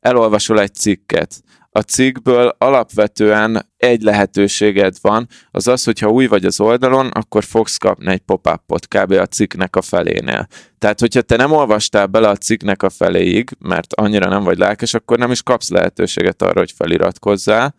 [0.00, 1.42] elolvasol egy cikket,
[1.76, 7.76] a cikkből alapvetően egy lehetőséged van, az az, hogyha új vagy az oldalon, akkor fogsz
[7.76, 9.12] kapni egy pop-upot kb.
[9.12, 10.46] a cikknek a felénél.
[10.78, 14.94] Tehát, hogyha te nem olvastál bele a cikknek a feléig, mert annyira nem vagy lelkes,
[14.94, 17.74] akkor nem is kapsz lehetőséget arra, hogy feliratkozzál.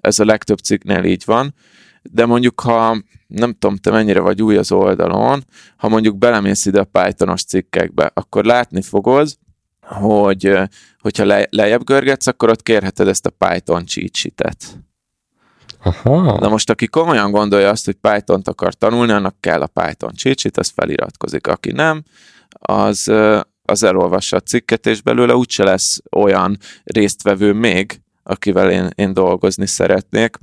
[0.00, 1.54] Ez a legtöbb cikknél így van.
[2.02, 5.44] De mondjuk, ha nem tudom, te mennyire vagy új az oldalon,
[5.76, 9.28] ha mondjuk belemész ide a Pythonos cikkekbe, akkor látni fogod,
[9.92, 10.58] hogy
[10.98, 14.64] hogyha le, lejjebb görgetsz, akkor ott kérheted ezt a Python cheat sheet-et.
[15.82, 16.38] Aha.
[16.38, 20.38] Na most, aki komolyan gondolja azt, hogy Python-t akar tanulni, annak kell a Python cheat
[20.38, 21.46] sheet, az feliratkozik.
[21.46, 22.02] Aki nem,
[22.50, 23.12] az,
[23.62, 29.66] az elolvassa a cikket, és belőle úgyse lesz olyan résztvevő még, akivel én, én dolgozni
[29.66, 30.36] szeretnék,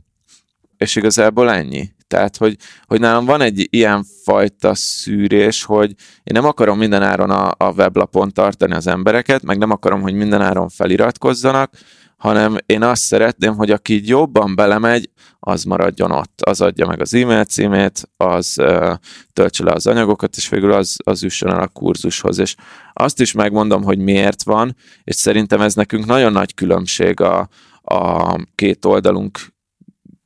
[0.77, 1.91] és igazából ennyi.
[2.09, 5.89] Tehát, hogy, hogy nálam van egy ilyen fajta szűrés, hogy
[6.23, 10.13] én nem akarom minden áron a, a weblapon tartani az embereket, meg nem akarom, hogy
[10.13, 11.71] minden áron feliratkozzanak,
[12.17, 17.13] hanem én azt szeretném, hogy aki jobban belemegy, az maradjon ott, az adja meg az
[17.13, 18.93] e-mail címét, az uh,
[19.33, 22.37] töltse le az anyagokat, és végül az, az üssön el a kurzushoz.
[22.37, 22.55] És
[22.93, 27.49] azt is megmondom, hogy miért van, és szerintem ez nekünk nagyon nagy különbség a,
[27.81, 29.39] a két oldalunk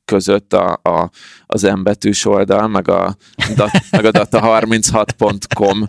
[0.04, 1.10] között a, a,
[1.46, 3.16] az betűs oldal, meg a,
[3.56, 5.84] dat, meg a data36.com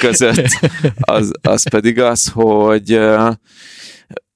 [0.00, 0.48] között,
[1.00, 3.00] az, az pedig az, hogy,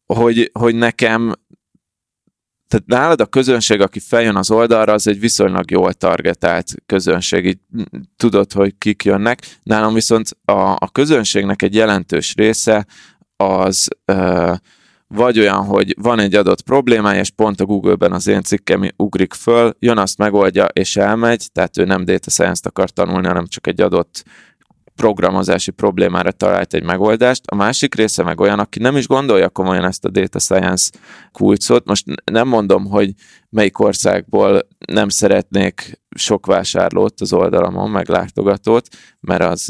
[0.06, 1.34] hogy, hogy nekem
[2.68, 7.58] tehát nálad a közönség, aki feljön az oldalra, az egy viszonylag jól targetált közönség, így
[8.16, 9.58] tudod, hogy kik jönnek.
[9.62, 12.86] Nálam viszont a, a közönségnek egy jelentős része
[13.36, 14.56] az uh,
[15.14, 19.32] vagy olyan, hogy van egy adott problémája, és pont a Google-ben az én cikkem ugrik
[19.32, 23.66] föl, jön, azt megoldja, és elmegy, tehát ő nem data science-t akar tanulni, hanem csak
[23.66, 24.24] egy adott
[24.96, 29.84] programozási problémára talált egy megoldást, a másik része meg olyan, aki nem is gondolja komolyan
[29.84, 30.90] ezt a data science
[31.32, 31.86] kulcsot.
[31.86, 33.12] Most nem mondom, hogy
[33.50, 38.88] melyik országból nem szeretnék sok vásárlót az oldalamon, meg látogatót,
[39.20, 39.68] mert az,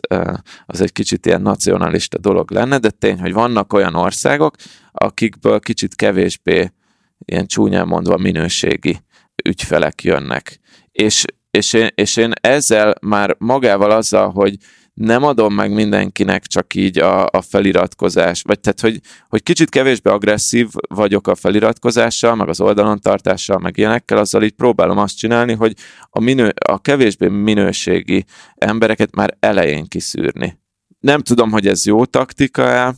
[0.66, 4.54] az egy kicsit ilyen nacionalista dolog lenne, de tény, hogy vannak olyan országok,
[4.92, 6.72] akikből kicsit kevésbé
[7.18, 8.98] ilyen csúnyán mondva minőségi
[9.44, 10.60] ügyfelek jönnek.
[10.92, 14.56] És, és, én, és én ezzel már magával azzal, hogy
[14.94, 20.10] nem adom meg mindenkinek csak így a, a feliratkozás, vagy tehát, hogy, hogy kicsit kevésbé
[20.10, 25.52] agresszív vagyok a feliratkozással, meg az oldalon tartással, meg ilyenekkel, azzal így próbálom azt csinálni,
[25.52, 25.74] hogy
[26.10, 30.58] a, minő, a kevésbé minőségi embereket már elején kiszűrni.
[31.00, 32.94] Nem tudom, hogy ez jó taktika-e,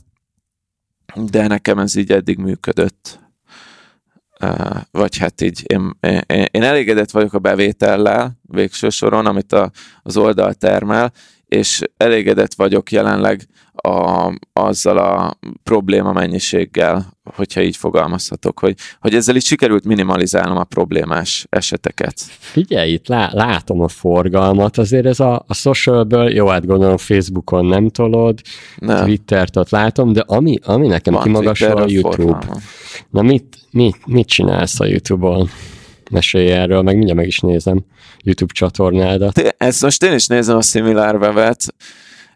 [1.14, 3.20] de nekem ez így eddig működött.
[4.90, 9.70] Vagy hát így én, én, én elégedett vagyok a bevétellel végső soron, amit a,
[10.02, 11.12] az oldal termel,
[11.48, 19.37] és elégedett vagyok jelenleg a, azzal a probléma mennyiséggel, hogyha így fogalmazhatok, hogy, hogy ezzel
[19.37, 22.20] is sikerült minimalizálnom a problémás eseteket.
[22.28, 27.64] Figyelj, itt lá, látom a forgalmat, azért ez a, a socialből, jó, hát gondolom Facebookon
[27.64, 28.40] nem tolod,
[28.76, 29.04] nem.
[29.04, 32.22] Twittert ott látom, de ami, ami nekem Van kimagasol a YouTube.
[32.22, 32.61] Forgalma.
[33.11, 35.48] Na mit, mit, mit csinálsz a YouTube-on?
[36.10, 37.84] Mesélj erről, meg mindjárt meg is nézem
[38.24, 39.54] YouTube csatornádat.
[39.58, 41.74] Ezt most én is nézem a Similar Webet.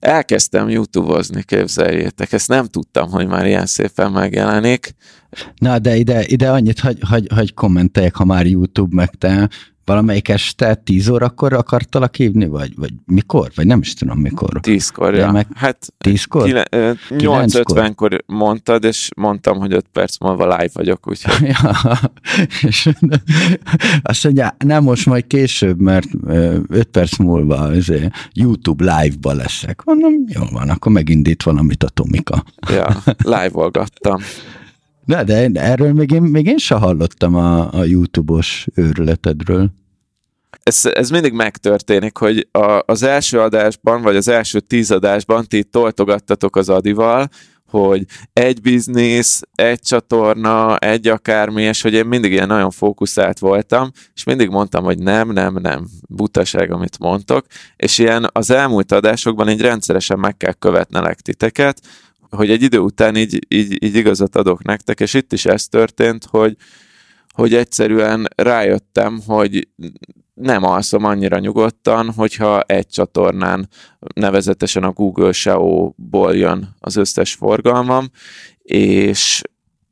[0.00, 2.32] Elkezdtem YouTube-ozni, képzeljétek.
[2.32, 4.94] Ezt nem tudtam, hogy már ilyen szépen megjelenik.
[5.56, 9.48] Na, de ide, ide annyit, hogy, hogy, hogy kommenteljek, ha már YouTube meg te
[9.90, 13.50] valamelyik este 10 órakor akartalak hívni, vagy, vagy mikor?
[13.54, 14.60] Vagy nem is tudom mikor.
[14.62, 15.30] 10-kor, ja.
[15.30, 16.48] Meg hát 10-kor?
[16.48, 21.48] 8.50-kor mondtad, és mondtam, hogy 5 perc múlva live vagyok, úgyhogy.
[21.62, 21.74] ja,
[22.60, 22.88] és
[24.02, 27.70] azt mondja, nem most majd később, mert 5 perc múlva
[28.32, 29.84] YouTube live-ba leszek.
[29.84, 32.44] Mondom, jó van, akkor megindít valamit a Tomika.
[32.68, 34.20] ja, live-olgattam.
[35.10, 39.70] De, de erről még én, még én se hallottam a, a YouTube-os őrületedről.
[40.62, 45.64] Ez, ez mindig megtörténik, hogy a, az első adásban, vagy az első tíz adásban ti
[45.64, 47.28] toltogattatok az Adival,
[47.70, 53.90] hogy egy biznisz, egy csatorna, egy akármi, és hogy én mindig ilyen nagyon fókuszált voltam,
[54.14, 57.46] és mindig mondtam, hogy nem, nem, nem, butaság, amit mondtok,
[57.76, 61.80] és ilyen az elmúlt adásokban így rendszeresen meg kell követnelek titeket,
[62.30, 66.24] hogy egy idő után így, így, így igazat adok nektek, és itt is ez történt,
[66.24, 66.56] hogy,
[67.34, 69.68] hogy egyszerűen rájöttem, hogy
[70.34, 73.68] nem alszom annyira nyugodtan, hogyha egy csatornán,
[74.14, 78.10] nevezetesen a Google SEO-ból jön az összes forgalmam,
[78.62, 79.42] és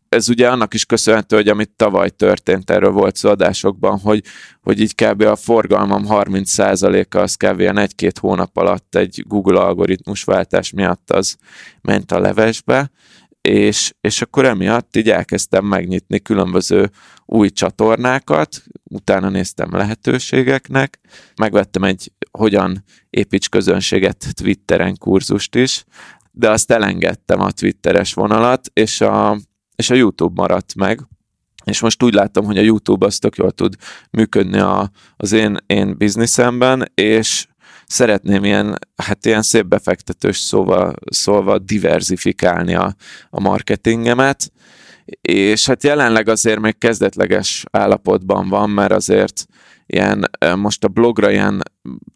[0.08, 4.24] ez ugye annak is köszönhető, hogy amit tavaly történt, erről volt szó adásokban, hogy,
[4.60, 5.22] hogy így kb.
[5.22, 7.60] a forgalmam 30%-a az kb.
[7.60, 11.36] egy-két hónap alatt egy Google algoritmusváltás miatt az
[11.80, 12.90] ment a levesbe,
[13.40, 16.90] és, és akkor emiatt így elkezdtem megnyitni különböző
[17.24, 21.00] új csatornákat, utána néztem lehetőségeknek,
[21.36, 25.84] megvettem egy hogyan építs közönséget Twitteren kurzust is,
[26.30, 29.38] de azt elengedtem a Twitteres vonalat, és a,
[29.78, 31.00] és a YouTube maradt meg,
[31.64, 33.74] és most úgy látom, hogy a YouTube az tök jól tud
[34.10, 37.46] működni a, az én, én bizniszemben, és
[37.86, 42.94] szeretném ilyen, hát ilyen szép befektetős szóval, szóval diversifikálni a,
[43.30, 44.52] a marketingemet,
[45.20, 49.46] és hát jelenleg azért még kezdetleges állapotban van, mert azért
[49.86, 51.62] ilyen, most a blogra ilyen,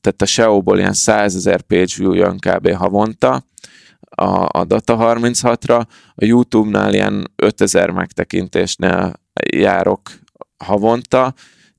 [0.01, 2.73] tehát a SEO-ból ilyen 100 ezer page view jön kb.
[2.73, 3.47] havonta,
[4.15, 9.13] a, a Data36-ra, a YouTube-nál ilyen 5000 megtekintésnél
[9.51, 10.01] járok
[10.65, 11.35] havonta,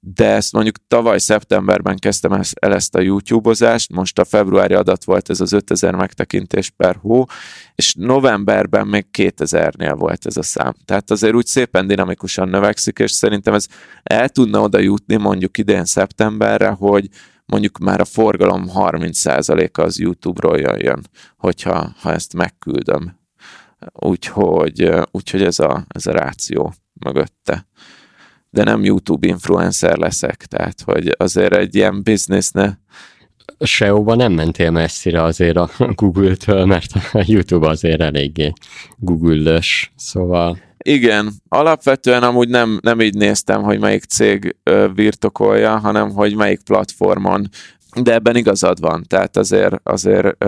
[0.06, 5.30] de ezt mondjuk tavaly szeptemberben kezdtem el ezt a YouTube-ozást, most a februári adat volt
[5.30, 7.26] ez az 5000 megtekintés per hó,
[7.76, 10.74] és novemberben még 2000-nél volt ez a szám.
[10.86, 13.68] Tehát azért úgy szépen dinamikusan növekszik, és szerintem ez
[14.04, 17.10] el tudna oda jutni mondjuk idén szeptemberre, hogy
[17.46, 23.20] mondjuk már a forgalom 30%-a az YouTube-ról jön, hogyha ha ezt megküldöm.
[23.94, 27.68] Úgyhogy, úgyhogy ez, a, ez a ráció mögötte.
[28.50, 32.04] de nem YouTube influencer leszek, tehát hogy azért egy ilyen
[32.52, 32.74] ne.
[33.60, 35.70] SEO-ba nem mentél messzire azért a
[36.02, 38.54] Google-től, mert a YouTube azért eléggé
[38.98, 40.58] Google-ös, szóval...
[40.78, 44.56] Igen, alapvetően amúgy nem, nem így néztem, hogy melyik cég
[44.96, 47.50] birtokolja, hanem hogy melyik platformon
[48.02, 50.46] de ebben igazad van, tehát azért, azért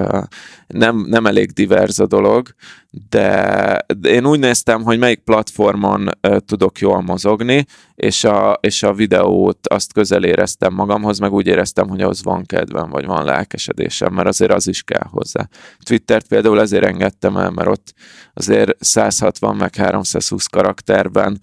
[0.68, 2.48] nem, nem elég divers a dolog,
[3.10, 6.10] de én úgy néztem, hogy melyik platformon
[6.46, 7.66] tudok jól mozogni,
[7.96, 12.46] és a, és a videót azt közel éreztem magamhoz, meg úgy éreztem, hogy az van
[12.46, 15.48] kedvem, vagy van lelkesedésem, mert azért az is kell hozzá.
[15.84, 17.94] Twittert például ezért engedtem el, mert ott
[18.34, 21.40] azért 160 meg 320 karakterben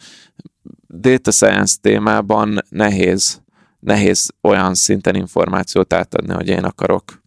[0.88, 3.41] data science témában nehéz
[3.82, 7.22] nehéz olyan szinten információt átadni, hogy én akarok.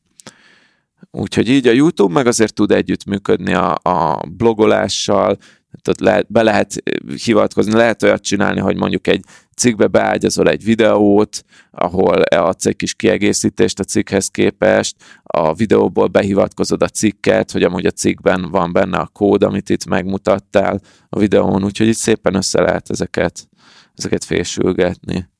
[1.12, 5.38] Úgyhogy így a YouTube meg azért tud együttműködni a, a blogolással,
[5.82, 6.84] tehát lehet, be lehet
[7.24, 9.24] hivatkozni, lehet olyat csinálni, hogy mondjuk egy
[9.56, 16.82] cikkbe beágyazol egy videót, ahol adsz egy kis kiegészítést a cikkhez képest, a videóból behivatkozod
[16.82, 21.64] a cikket, hogy amúgy a cikkben van benne a kód, amit itt megmutattál a videón,
[21.64, 23.50] úgyhogy itt szépen össze lehet ezeket,
[23.96, 25.34] ezeket fésülgetni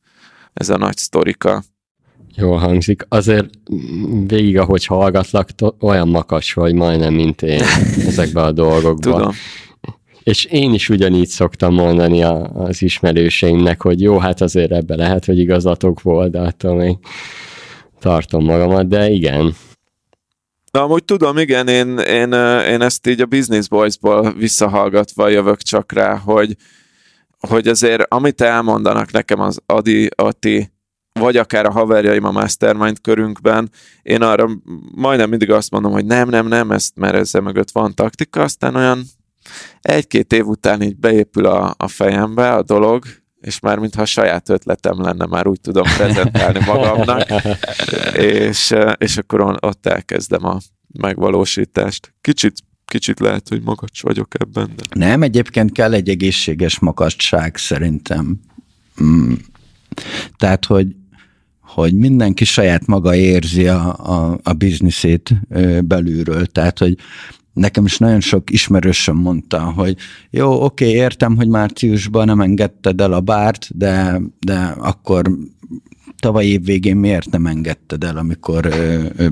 [0.56, 1.64] ez a nagy sztorika.
[2.36, 3.06] Jó hangzik.
[3.10, 3.50] Azért
[4.28, 5.50] végig, ahogy hallgatlak,
[5.80, 7.62] olyan makas vagy majdnem, mint én
[8.08, 9.14] ezekben a dolgokban.
[9.14, 9.34] Tudom.
[10.24, 15.26] És én is ugyanígy szoktam mondani a, az ismerőseimnek, hogy jó, hát azért ebbe lehet,
[15.26, 16.98] hogy igazatok volt, de attól még
[18.00, 19.56] tartom magamat, de igen.
[20.72, 22.32] Na, amúgy tudom, igen, én, én,
[22.64, 26.56] én ezt így a Business Boys-ból visszahallgatva jövök csak rá, hogy,
[27.46, 30.74] hogy azért amit elmondanak nekem az Adi, Ati,
[31.20, 33.70] vagy akár a haverjaim a mastermind körünkben,
[34.02, 34.50] én arra
[34.96, 38.76] majdnem mindig azt mondom, hogy nem, nem, nem, ezt, mert ezzel mögött van taktika, aztán
[38.76, 39.04] olyan
[39.82, 43.04] egy-két év után így beépül a, a fejembe a dolog,
[43.42, 47.26] és már mintha a saját ötletem lenne, már úgy tudom prezentálni magamnak,
[48.42, 50.58] és, és akkor ott elkezdem a
[51.00, 52.14] megvalósítást.
[52.22, 52.54] Kicsit
[52.86, 54.72] kicsit lehet, hogy makacs vagyok ebben.
[54.76, 54.84] De...
[55.08, 58.40] Nem, egyébként kell egy egészséges makacság szerintem.
[59.04, 59.34] Mm.
[60.38, 60.96] Tehát, hogy,
[61.60, 65.34] hogy mindenki saját maga érzi a, a, a bizniszét
[65.84, 66.46] belülről.
[66.46, 66.98] Tehát, hogy
[67.54, 69.98] nekem is nagyon sok ismerősöm mondta, hogy
[70.30, 75.32] jó, oké, értem, hogy márciusban nem engedted el a bárt, de, de akkor
[76.20, 78.70] tavaly év végén miért nem engedted el, amikor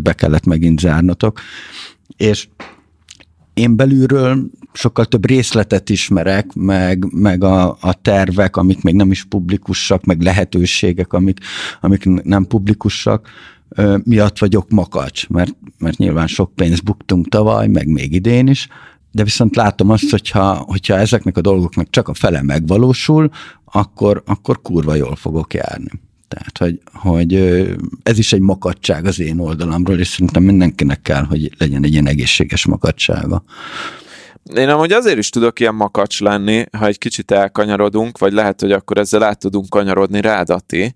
[0.01, 1.39] be kellett megint zárnotok.
[2.17, 2.47] És
[3.53, 9.23] én belülről sokkal több részletet ismerek, meg, meg a, a tervek, amik még nem is
[9.23, 11.37] publikusak, meg lehetőségek, amik,
[11.81, 13.29] amik nem publikusak,
[14.03, 18.67] miatt vagyok makacs, mert, mert nyilván sok pénzt buktunk tavaly, meg még idén is,
[19.11, 23.29] de viszont látom azt, hogyha, hogyha ezeknek a dolgoknak csak a fele megvalósul,
[23.65, 25.89] akkor, akkor kurva jól fogok járni.
[26.33, 27.33] Tehát, hogy, hogy
[28.03, 32.07] ez is egy makadság az én oldalamról, és szerintem mindenkinek kell, hogy legyen egy ilyen
[32.07, 33.43] egészséges makadsága.
[34.55, 38.71] Én amúgy azért is tudok ilyen makacs lenni, ha egy kicsit elkanyarodunk, vagy lehet, hogy
[38.71, 40.93] akkor ezzel át tudunk kanyarodni rádati,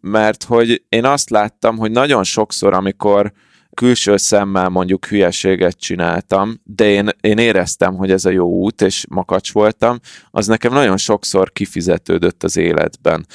[0.00, 3.32] mert hogy én azt láttam, hogy nagyon sokszor, amikor
[3.74, 9.04] külső szemmel mondjuk hülyeséget csináltam, de én, én éreztem, hogy ez a jó út, és
[9.08, 9.98] makacs voltam,
[10.30, 13.26] az nekem nagyon sokszor kifizetődött az életben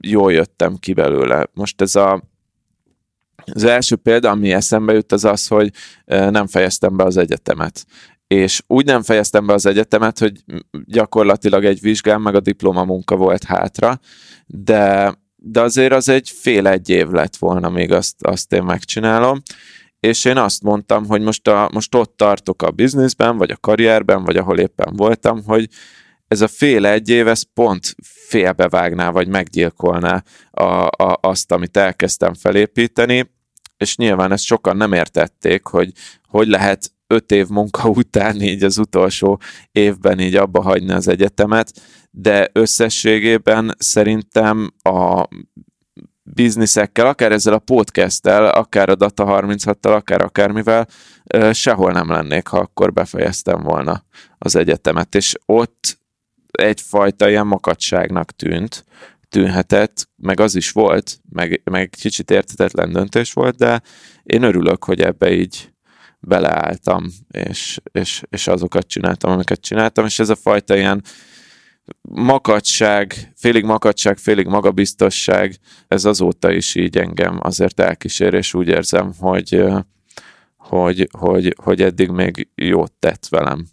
[0.00, 1.48] jól jöttem ki belőle.
[1.54, 2.30] Most ez a
[3.54, 5.70] az első példa, ami eszembe jut, az az, hogy
[6.06, 7.86] nem fejeztem be az egyetemet.
[8.26, 10.44] És úgy nem fejeztem be az egyetemet, hogy
[10.84, 14.00] gyakorlatilag egy vizsgám, meg a diplomamunka volt hátra,
[14.46, 19.42] de, de azért az egy fél egy év lett volna, még azt, azt én megcsinálom.
[20.00, 24.24] És én azt mondtam, hogy most, a, most ott tartok a bizniszben, vagy a karrierben,
[24.24, 25.68] vagy ahol éppen voltam, hogy,
[26.32, 27.94] ez a fél egy év, ez pont
[28.28, 33.30] félbevágná, vagy meggyilkolná a, a, azt, amit elkezdtem felépíteni,
[33.76, 35.92] és nyilván ezt sokan nem értették, hogy
[36.28, 39.40] hogy lehet öt év munka után így az utolsó
[39.72, 41.72] évben így abba hagyni az egyetemet,
[42.10, 45.28] de összességében szerintem a
[46.22, 50.88] bizniszekkel, akár ezzel a podcasttel, akár a Data 36-tal, akár akármivel,
[51.52, 54.04] sehol nem lennék, ha akkor befejeztem volna
[54.38, 55.14] az egyetemet.
[55.14, 56.00] És ott
[56.52, 58.84] egyfajta ilyen makadságnak tűnt,
[59.28, 63.82] tűnhetett, meg az is volt, meg, meg kicsit értetetlen döntés volt, de
[64.22, 65.72] én örülök, hogy ebbe így
[66.20, 71.02] beleálltam, és, és, és azokat csináltam, amiket csináltam, és ez a fajta ilyen
[72.02, 75.56] makadság, félig makadság, félig magabiztosság,
[75.88, 79.64] ez azóta is így engem azért elkísér, és úgy érzem, hogy,
[80.56, 83.66] hogy, hogy, hogy eddig még jót tett velem.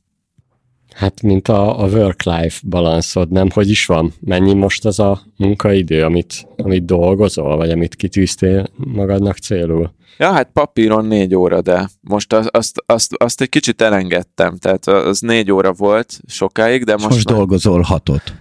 [0.96, 3.50] Hát, mint a, a work-life balanszod, nem?
[3.50, 4.14] Hogy is van?
[4.20, 9.92] Mennyi most az a munkaidő, amit, amit dolgozol, vagy amit kitűztél magadnak célul?
[10.18, 14.88] Ja, hát papíron négy óra, de most azt, azt, azt, azt egy kicsit elengedtem, tehát
[14.88, 17.10] az négy óra volt sokáig, de most...
[17.10, 17.38] most már...
[17.38, 18.34] dolgozol hatot.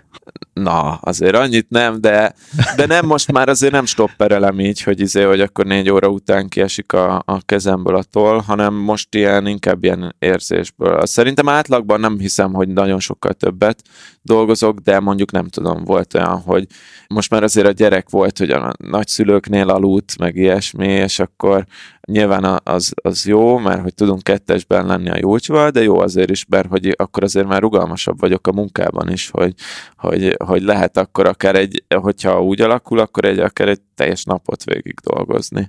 [0.62, 2.34] Na, azért annyit nem, de,
[2.76, 6.48] de nem, most már azért nem stopperelem így, hogy izé, hogy akkor négy óra után
[6.48, 11.06] kiesik a, a kezemből a toll, hanem most ilyen, inkább ilyen érzésből.
[11.06, 13.82] Szerintem átlagban nem hiszem, hogy nagyon sokkal többet
[14.22, 16.66] dolgozok, de mondjuk nem tudom, volt olyan, hogy
[17.08, 21.66] most már azért a gyerek volt, hogy a nagyszülőknél aludt, meg ilyesmi, és akkor
[22.06, 26.44] nyilván az, az jó, mert hogy tudunk kettesben lenni a jócsval, de jó azért is,
[26.48, 29.54] mert hogy akkor azért már rugalmasabb vagyok a munkában is, hogy,
[29.96, 34.64] hogy, hogy lehet akkor akár egy, hogyha úgy alakul, akkor egy akár egy teljes napot
[34.64, 35.68] végig dolgozni,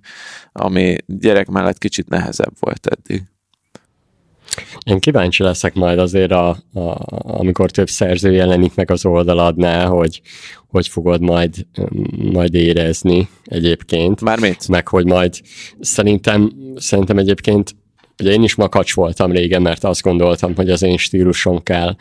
[0.52, 3.24] ami gyerek mellett kicsit nehezebb volt eddig.
[4.84, 10.22] Én kíváncsi leszek majd azért, a, a, amikor több szerző jelenik meg az oldaladnál, hogy
[10.70, 11.66] hogy fogod majd,
[12.32, 14.22] majd érezni egyébként.
[14.22, 14.68] Mármint?
[14.68, 15.34] Meg hogy majd
[15.80, 17.76] szerintem, szerintem egyébként
[18.20, 21.96] Ugye én is makacs voltam régen, mert azt gondoltam, hogy az én stílusom kell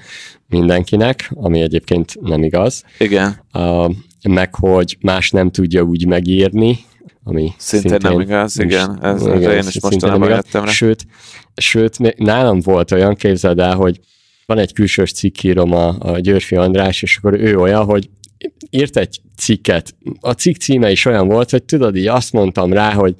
[0.48, 2.84] mindenkinek, ami egyébként nem igaz.
[2.98, 3.44] Igen.
[3.52, 3.94] Uh,
[4.28, 6.78] meg hogy más nem tudja úgy megírni,
[7.24, 9.04] ami szintén, szintén nem igaz, igen.
[9.04, 10.70] Ez, igen, én is mostanában jöttem rá.
[10.70, 11.06] Sőt,
[11.54, 14.00] sőt, nálam volt olyan, képzeld el, hogy
[14.46, 18.08] van egy külsős cikkírom a, a Györfi András, és akkor ő olyan, hogy
[18.70, 19.94] írt egy cikket.
[20.20, 23.14] A cikk címe is olyan volt, hogy tudod, így azt mondtam rá, hogy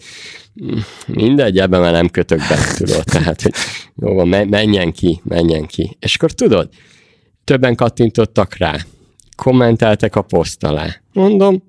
[1.06, 3.52] mindegy, ebben már nem kötök be, tudod, tehát, hogy
[3.96, 5.96] jó van, menjen ki, menjen ki.
[6.00, 6.68] És akkor tudod,
[7.44, 8.76] többen kattintottak rá,
[9.36, 10.96] kommenteltek a poszt alá.
[11.12, 11.62] Mondom,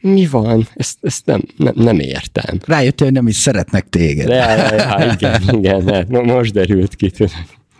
[0.00, 0.68] mi van?
[0.74, 2.58] Ezt, ezt nem, nem, nem értem.
[2.64, 4.26] Rájöttél, hogy nem is szeretnek téged.
[4.26, 7.32] De, ja, ja, igen, igen, hát most derült ki, tudod.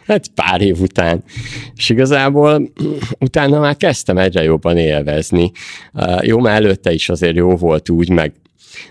[0.07, 1.23] Hát pár év után.
[1.77, 2.73] És igazából
[3.19, 5.51] utána már kezdtem egyre jobban élvezni.
[6.21, 8.33] Jó, már előtte is azért jó volt úgy, meg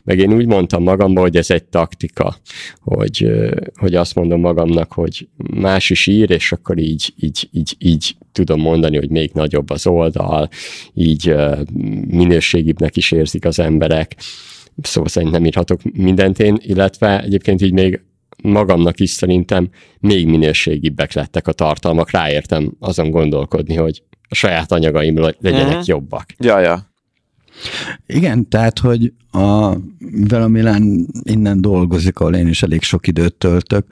[0.03, 2.35] meg én úgy mondtam magamban, hogy ez egy taktika,
[2.79, 3.27] hogy,
[3.73, 8.59] hogy azt mondom magamnak, hogy más is ír, és akkor így, így, így, így tudom
[8.59, 10.49] mondani, hogy még nagyobb az oldal,
[10.93, 11.35] így
[12.07, 14.15] minőségibbnek is érzik az emberek.
[14.81, 18.01] Szóval szerintem nem írhatok mindent én, illetve egyébként így még
[18.43, 19.69] magamnak is szerintem
[19.99, 25.85] még minőségibbek lettek a tartalmak, ráértem azon gondolkodni, hogy a saját anyagaim legyenek uh-huh.
[25.85, 26.25] jobbak.
[26.39, 26.92] Ja, ja.
[28.05, 29.75] Igen, tehát, hogy a
[30.27, 33.85] Vela Milán innen dolgozik, ahol én is elég sok időt töltök,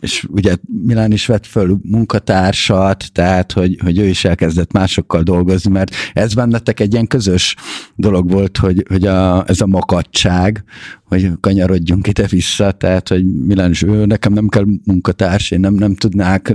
[0.00, 5.70] és ugye Milán is vett föl munkatársat, tehát hogy, hogy ő is elkezdett másokkal dolgozni,
[5.70, 7.56] mert ez bennetek egy ilyen közös
[7.94, 10.64] dolog volt, hogy, hogy a, ez a makadság,
[11.04, 15.94] hogy kanyarodjunk ide-vissza, tehát hogy Milán is, ő, nekem nem kell munkatárs, én nem, nem
[15.94, 16.54] tudnák,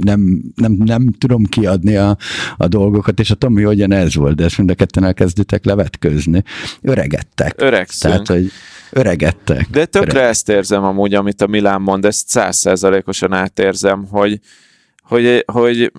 [0.00, 2.16] nem, nem, nem tudom kiadni a,
[2.56, 6.42] a dolgokat, és a Tomi hogyan ez volt, de ezt mind a ketten elkezditek levetkőzni.
[6.80, 7.54] Öregettek.
[7.56, 8.12] Öregszünk.
[8.12, 8.50] Tehát, hogy
[8.94, 9.70] öregettek.
[9.70, 10.28] De tökre öregettek.
[10.28, 14.40] ezt érzem amúgy, amit a Milán mond, ezt százszerzalékosan átérzem, hogy,
[15.02, 15.92] hogy, hogy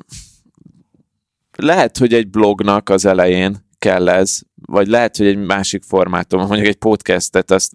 [1.57, 6.67] lehet, hogy egy blognak az elején kell ez, vagy lehet, hogy egy másik formátum, mondjuk
[6.67, 7.71] egy podcastet, azt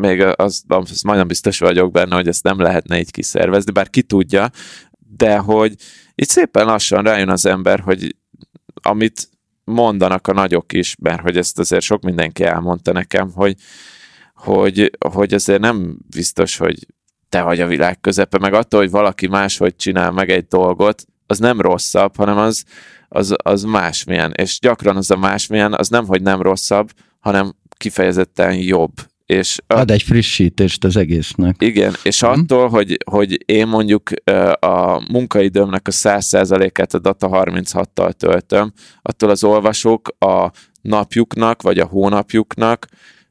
[0.00, 4.02] még az, az majdnem biztos vagyok benne, hogy ezt nem lehetne így kiszervezni, bár ki
[4.02, 4.50] tudja,
[5.16, 5.74] de hogy
[6.14, 8.16] itt szépen lassan rájön az ember, hogy
[8.82, 9.28] amit
[9.64, 13.56] mondanak a nagyok is, mert hogy ezt azért sok mindenki elmondta nekem, hogy,
[14.34, 16.86] hogy, hogy azért nem biztos, hogy
[17.28, 21.38] te vagy a világ közepe, meg attól, hogy valaki máshogy csinál meg egy dolgot, az
[21.38, 22.64] nem rosszabb, hanem az,
[23.08, 24.32] az, az másmilyen.
[24.36, 28.92] És gyakran az a másmilyen, az nem, hogy nem rosszabb, hanem kifejezetten jobb.
[29.26, 31.56] És a, Ad egy frissítést az egésznek.
[31.58, 32.30] Igen, és hmm.
[32.30, 34.10] attól, hogy, hogy én mondjuk
[34.60, 38.72] a munkaidőmnek a 100%-át a Data 36-tal töltöm,
[39.02, 40.50] attól az olvasók a
[40.82, 42.86] napjuknak, vagy a hónapjuknak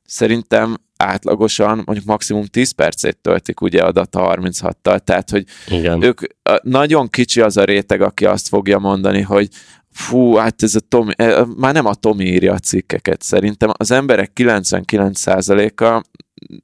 [0.06, 6.02] szerintem átlagosan mondjuk maximum 10 percét töltik ugye a Data 36-tal, tehát hogy Igen.
[6.02, 6.22] ők
[6.62, 9.48] nagyon kicsi az a réteg, aki azt fogja mondani, hogy
[9.92, 13.92] fú, hát ez a Tomi, e, már nem a Tomi írja a cikkeket, szerintem az
[13.92, 16.04] emberek 99%-a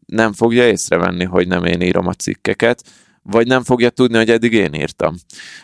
[0.05, 2.83] nem fogja észrevenni, hogy nem én írom a cikkeket,
[3.23, 5.15] vagy nem fogja tudni, hogy eddig én írtam.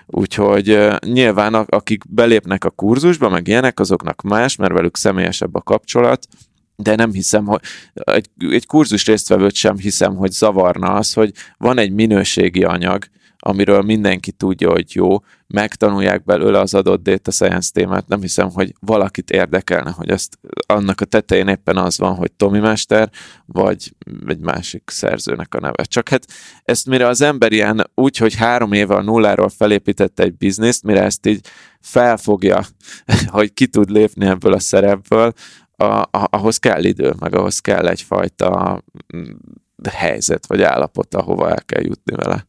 [0.05, 5.61] Úgyhogy uh, nyilván akik belépnek a kurzusba, meg ilyenek, azoknak más, mert velük személyesebb a
[5.61, 6.27] kapcsolat,
[6.75, 7.61] de nem hiszem, hogy
[7.93, 13.05] egy, egy kurzus résztvevőt sem hiszem, hogy zavarna az, hogy van egy minőségi anyag,
[13.47, 15.17] amiről mindenki tudja, hogy jó,
[15.47, 21.01] megtanulják belőle az adott data science témát, nem hiszem, hogy valakit érdekelne, hogy azt annak
[21.01, 23.09] a tetején éppen az van, hogy Tomi Mester,
[23.45, 23.95] vagy
[24.27, 25.83] egy másik szerzőnek a neve.
[25.83, 26.25] Csak hát
[26.63, 31.01] ezt mire az ember ilyen úgy, hogy három éve a nulláról felépítette egy bizniszt, mire
[31.03, 31.47] ezt így
[31.79, 32.65] felfogja,
[33.27, 35.33] hogy ki tud lépni ebből a szerepből,
[35.77, 38.81] a, a, ahhoz kell idő, meg ahhoz kell egyfajta
[39.15, 39.31] mm,
[39.89, 42.45] helyzet vagy állapot, ahova el kell jutni vele.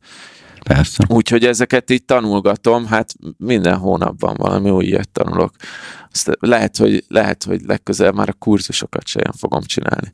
[0.63, 1.05] Persze.
[1.09, 5.51] Úgyhogy ezeket így tanulgatom, hát minden hónapban valami új ilyet tanulok.
[6.13, 10.11] Azt lehet, hogy, lehet, hogy legközelebb már a kurzusokat sem fogom csinálni.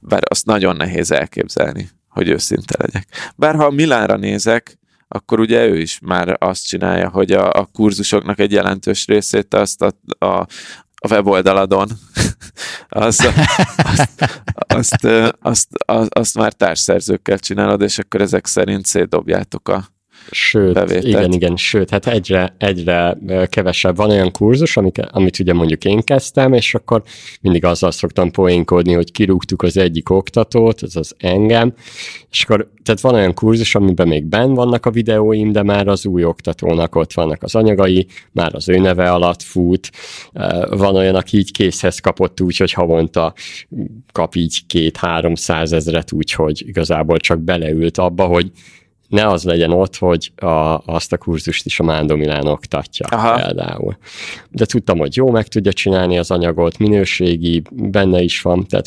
[0.00, 3.32] Bár azt nagyon nehéz elképzelni, hogy őszinte legyek.
[3.36, 8.38] Bár ha Milánra nézek, akkor ugye ő is már azt csinálja, hogy a, a kurzusoknak
[8.38, 9.92] egy jelentős részét azt a,
[10.26, 10.46] a,
[11.00, 11.88] a weboldaladon,
[12.88, 13.24] azt,
[13.76, 14.10] azt,
[14.54, 15.04] azt,
[15.40, 19.95] azt, azt, azt már társszerzőkkel csinálod, és akkor ezek szerint szétdobjátok a,
[20.30, 21.04] Sőt, bevételt.
[21.04, 23.18] igen, igen, sőt, hát egyre, egyre
[23.48, 23.96] kevesebb.
[23.96, 27.02] Van olyan kurzus, amik, amit ugye mondjuk én kezdtem, és akkor
[27.40, 31.74] mindig azzal szoktam poénkodni, hogy kirúgtuk az egyik oktatót, az az engem,
[32.30, 36.06] és akkor, tehát van olyan kurzus, amiben még benn vannak a videóim, de már az
[36.06, 39.90] új oktatónak ott vannak az anyagai, már az ő neve alatt fut,
[40.70, 43.34] van olyan, aki így készhez kapott úgy, hogy havonta
[44.12, 48.50] kap így két-három százezret, úgyhogy igazából csak beleült abba, hogy
[49.08, 53.34] ne az legyen ott, hogy a, azt a kurzust is a Mándó Milán oktatja Aha.
[53.34, 53.96] például.
[54.50, 58.86] De tudtam, hogy jó meg tudja csinálni az anyagot, minőségi, benne is van, tehát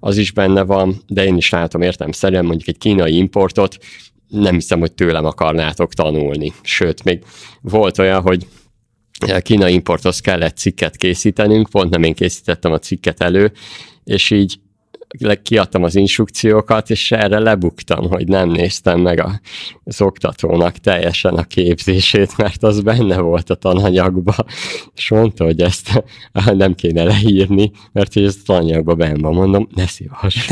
[0.00, 3.76] az is benne van, de én is látom értem szerint mondjuk egy kínai importot,
[4.28, 6.52] nem hiszem, hogy tőlem akarnátok tanulni.
[6.62, 7.24] Sőt, még
[7.60, 8.46] volt olyan, hogy
[9.28, 13.52] a kínai importhoz kellett cikket készítenünk, pont nem én készítettem a cikket elő,
[14.04, 14.60] és így
[15.42, 19.40] kiadtam az instrukciókat, és erre lebuktam, hogy nem néztem meg a,
[19.84, 24.34] az oktatónak teljesen a képzését, mert az benne volt a tananyagba,
[24.94, 26.04] és mondta, hogy ezt
[26.52, 30.48] nem kéne leírni, mert hogy ez a tananyagban benne van, mondom, ne szívas.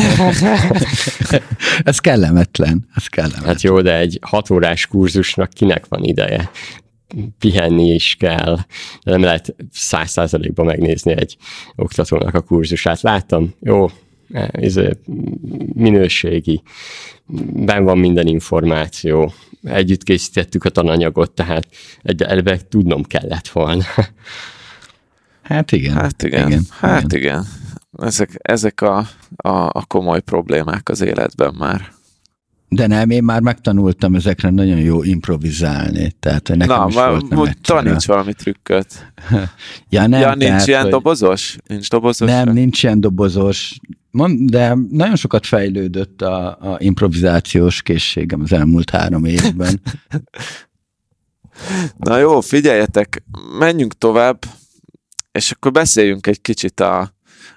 [1.91, 3.47] ez kellemetlen, ez kellemetlen.
[3.47, 6.51] Hát jó, de egy hatórás kurzusnak kinek van ideje?
[7.39, 8.59] pihenni is kell,
[9.03, 11.37] nem lehet száz százalékban megnézni egy
[11.77, 13.01] oktatónak a kurzusát.
[13.01, 13.87] Láttam, jó,
[14.51, 14.81] ez
[15.75, 16.63] minőségi,
[17.53, 21.67] ben van minden információ, együtt készítettük a tananyagot, tehát
[22.03, 23.85] egy elve tudnom kellett volna.
[25.43, 25.95] Hát igen.
[25.95, 26.47] Hát igen.
[26.47, 26.63] igen.
[26.79, 27.19] Hát igen.
[27.19, 27.45] igen.
[27.99, 28.99] Ezek, ezek a,
[29.37, 31.97] a, a komoly problémák az életben már.
[32.69, 37.53] De nem, én már megtanultam ezekre nagyon jó improvizálni, tehát nekem Na, is volt nem
[37.63, 39.13] taníts valami trükköt.
[39.91, 40.91] ja, nem, ja, nincs tehát, ilyen hogy...
[40.91, 41.57] dobozos?
[41.67, 42.29] Nincs dobozos?
[42.29, 43.79] Nem, nincs ilyen dobozos,
[44.37, 49.81] de nagyon sokat fejlődött a, a improvizációs készségem az elmúlt három évben.
[51.97, 53.23] Na jó, figyeljetek,
[53.59, 54.45] menjünk tovább,
[55.33, 57.13] és akkor beszéljünk egy kicsit a,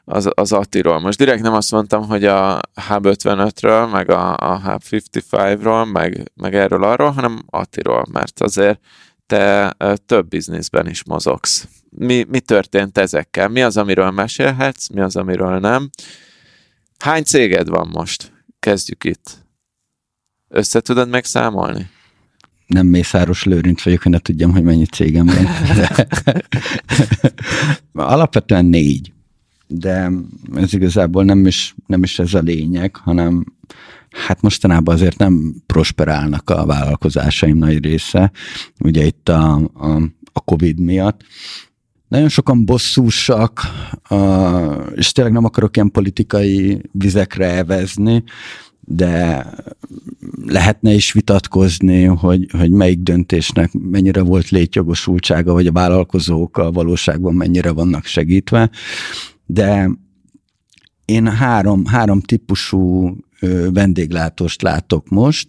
[0.06, 1.00] az, az Attiról.
[1.00, 6.32] Most direkt nem azt mondtam, hogy a Hub 55-ről, meg a, a Hub 55-ról, meg,
[6.36, 8.80] meg erről arról, hanem Attiról, mert azért
[9.26, 9.76] te
[10.06, 11.68] több bizniszben is mozogsz.
[11.90, 13.48] Mi, mi történt ezekkel?
[13.48, 15.90] Mi az, amiről mesélhetsz, mi az, amiről nem?
[17.02, 18.32] Hány céged van most?
[18.60, 19.46] Kezdjük itt.
[20.48, 21.90] Össze tudod megszámolni?
[22.68, 25.48] Nem Mészáros Lőrinc vagyok, hogy ne tudjam, hogy mennyi cégem van.
[28.14, 29.12] Alapvetően négy
[29.72, 30.12] de
[30.56, 33.46] ez igazából nem is, nem is ez a lényeg, hanem
[34.10, 38.32] hát mostanában azért nem prosperálnak a vállalkozásaim nagy része,
[38.80, 40.02] ugye itt a, a,
[40.34, 41.22] a Covid miatt.
[42.12, 43.62] Nagyon sokan bosszúsak,
[44.96, 48.24] és tényleg nem akarok ilyen politikai vizekre evezni,
[48.80, 49.46] de
[50.46, 57.34] lehetne is vitatkozni, hogy, hogy melyik döntésnek mennyire volt létjogosultsága, vagy a vállalkozók a valóságban
[57.34, 58.70] mennyire vannak segítve
[59.46, 59.90] de
[61.06, 63.16] én három, három típusú
[63.74, 65.48] vendéglátóst látok most.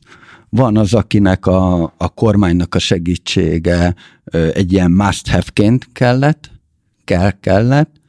[0.49, 3.95] Van az, akinek a, a kormánynak a segítsége
[4.53, 6.51] egy ilyen must-have-ként kellett,
[7.13, 8.01] kell, kellett,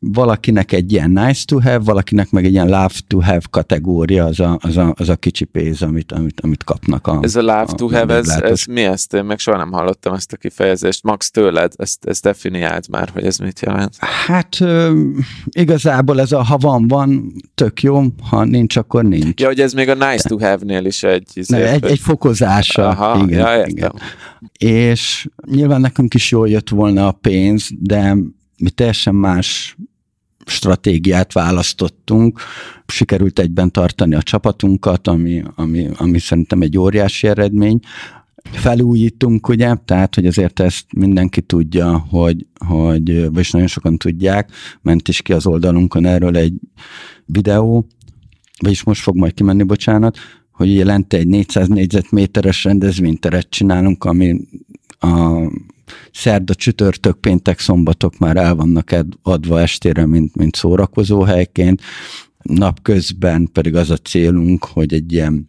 [0.00, 4.40] valakinek egy ilyen nice to have, valakinek meg egy ilyen love to have kategória, az
[4.40, 7.06] a, az a, az a kicsi pénz, amit, amit, amit kapnak.
[7.06, 9.14] A, ez a love a, to have, ez, ez mi ezt?
[9.14, 11.02] Én meg soha nem hallottam ezt a kifejezést.
[11.02, 13.96] Max tőled, ezt, ezt definiált már, hogy ez mit jelent.
[14.26, 14.58] Hát
[15.44, 19.40] igazából ez a ha van, van, tök jó, ha nincs, akkor nincs.
[19.40, 21.28] Ja, hogy ez még a nice to have-nél is egy...
[21.34, 22.88] Izé, ne, egy, egy fokozása.
[22.88, 23.70] Aha, igen, ja, értem.
[23.70, 23.92] igen.
[24.58, 28.16] És nyilván nekünk is jól jött volna a pénz, de
[28.58, 29.76] mi teljesen más
[30.46, 32.40] stratégiát választottunk.
[32.86, 37.80] Sikerült egyben tartani a csapatunkat, ami, ami, ami szerintem egy óriási eredmény.
[38.50, 44.50] felújítunk, ugye, tehát, hogy azért ezt mindenki tudja, hogy, hogy vagy nagyon sokan tudják,
[44.82, 46.54] ment is ki az oldalunkon erről egy
[47.24, 47.86] videó,
[48.58, 50.18] vagyis most fog majd kimenni, bocsánat,
[50.50, 54.40] hogy ugye lente egy 400 négyzetméteres rendezvényteret csinálunk, ami
[54.98, 55.48] a
[56.12, 61.82] szerda, csütörtök, péntek, szombatok már el vannak adva estére, mint, mint szórakozó helyként.
[62.42, 65.48] Napközben pedig az a célunk, hogy egy ilyen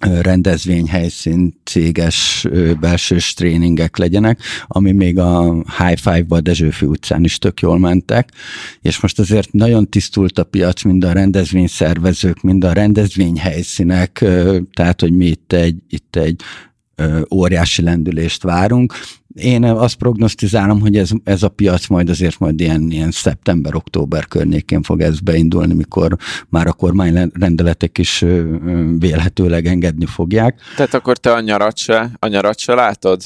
[0.00, 2.46] rendezvényhelyszín, céges
[2.80, 8.32] belsős tréningek legyenek, ami még a High Five-ba a Dezsőfi utcán is tök jól mentek,
[8.80, 14.24] és most azért nagyon tisztult a piac, mind a rendezvényszervezők, mind a rendezvényhelyszínek,
[14.72, 16.42] tehát, hogy mi itt egy, itt egy
[17.34, 18.94] óriási lendülést várunk.
[19.34, 24.82] Én azt prognosztizálom, hogy ez, ez a piac majd azért majd ilyen, ilyen szeptember-október környékén
[24.82, 26.16] fog ez beindulni, mikor
[26.48, 28.24] már a kormányrendeletek is
[28.98, 30.60] vélhetőleg engedni fogják.
[30.76, 33.22] Tehát akkor te a nyarat se, a nyarat se látod?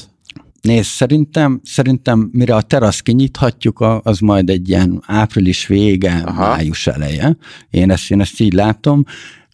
[0.61, 6.47] Nézd, szerintem, szerintem mire a terasz kinyithatjuk, az majd egy ilyen április vége, Aha.
[6.47, 7.37] május eleje.
[7.69, 9.03] Én ezt, én ezt így látom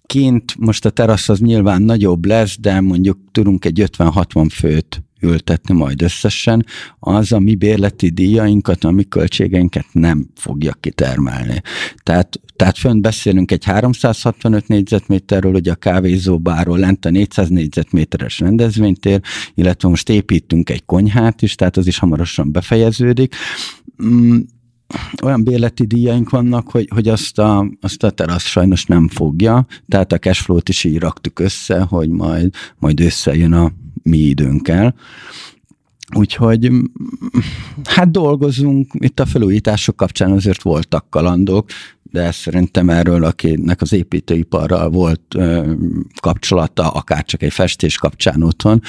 [0.07, 5.73] kint most a terasz az nyilván nagyobb lesz, de mondjuk tudunk egy 50-60 főt ültetni
[5.73, 6.65] majd összesen,
[6.99, 11.61] az a mi bérleti díjainkat, a mi költségeinket nem fogja kitermelni.
[12.03, 19.21] Tehát, tehát fönt beszélünk egy 365 négyzetméterről, hogy a kávézóbáról lent a 400 négyzetméteres rendezvénytér,
[19.53, 23.35] illetve most építünk egy konyhát is, tehát az is hamarosan befejeződik
[24.03, 24.37] mm,
[25.23, 30.11] olyan bérleti díjaink vannak, hogy, hogy azt, a, azt a terasz sajnos nem fogja, tehát
[30.11, 33.71] a cashflow-t is így raktuk össze, hogy majd, majd összejön a
[34.03, 34.95] mi időnkkel.
[36.15, 36.71] Úgyhogy
[37.83, 41.69] hát dolgozunk, itt a felújítások kapcsán azért voltak kalandok,
[42.11, 45.73] de szerintem erről, akinek az építőiparral volt ö,
[46.21, 48.81] kapcsolata, akár csak egy festés kapcsán otthon,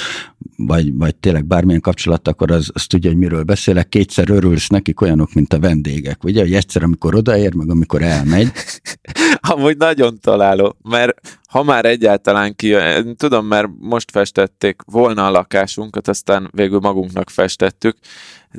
[0.57, 3.89] vagy, vagy tényleg bármilyen kapcsolat, akkor az, az tudja, hogy miről beszélek.
[3.89, 6.25] Kétszer örülsz nekik olyanok, mint a vendégek.
[6.25, 8.53] Ugye, hogy egyszer, amikor odaér, meg amikor elmegy.
[9.53, 12.75] Amúgy nagyon találó, mert ha már egyáltalán ki,
[13.17, 17.97] tudom, mert most festették volna a lakásunkat, aztán végül magunknak festettük,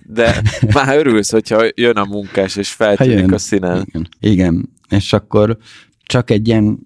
[0.05, 0.41] de
[0.73, 3.85] már örülsz, hogyha jön a munkás, és feltűnik a színen.
[3.87, 5.57] Igen, igen, és akkor
[6.03, 6.79] csak egy ilyen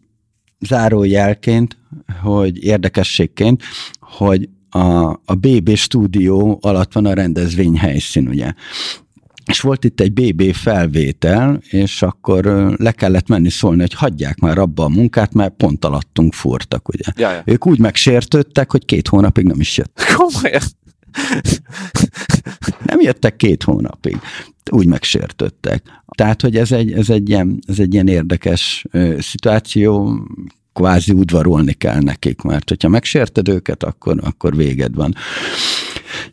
[0.60, 1.78] zárójelként,
[2.22, 3.64] hogy érdekességként,
[3.99, 8.54] hogy a, a BB stúdió alatt van a rendezvény helyszín, ugye.
[9.46, 12.46] És volt itt egy BB felvétel, és akkor
[12.78, 17.12] le kellett menni szólni, hogy hagyják már abba a munkát, mert pont alattunk furtak, ugye.
[17.16, 17.41] Jaja.
[17.46, 20.02] Ők úgy megsértődtek, hogy két hónapig nem is jött.
[20.16, 20.62] Komolyan?
[22.86, 24.18] nem jöttek két hónapig.
[24.72, 25.84] Úgy megsértődtek.
[26.18, 30.20] Tehát, hogy ez egy, ez egy, ilyen, ez egy ilyen érdekes ö, szituáció,
[30.74, 35.16] kvázi udvarolni kell nekik, mert hogyha megsérted őket, akkor, akkor véged van.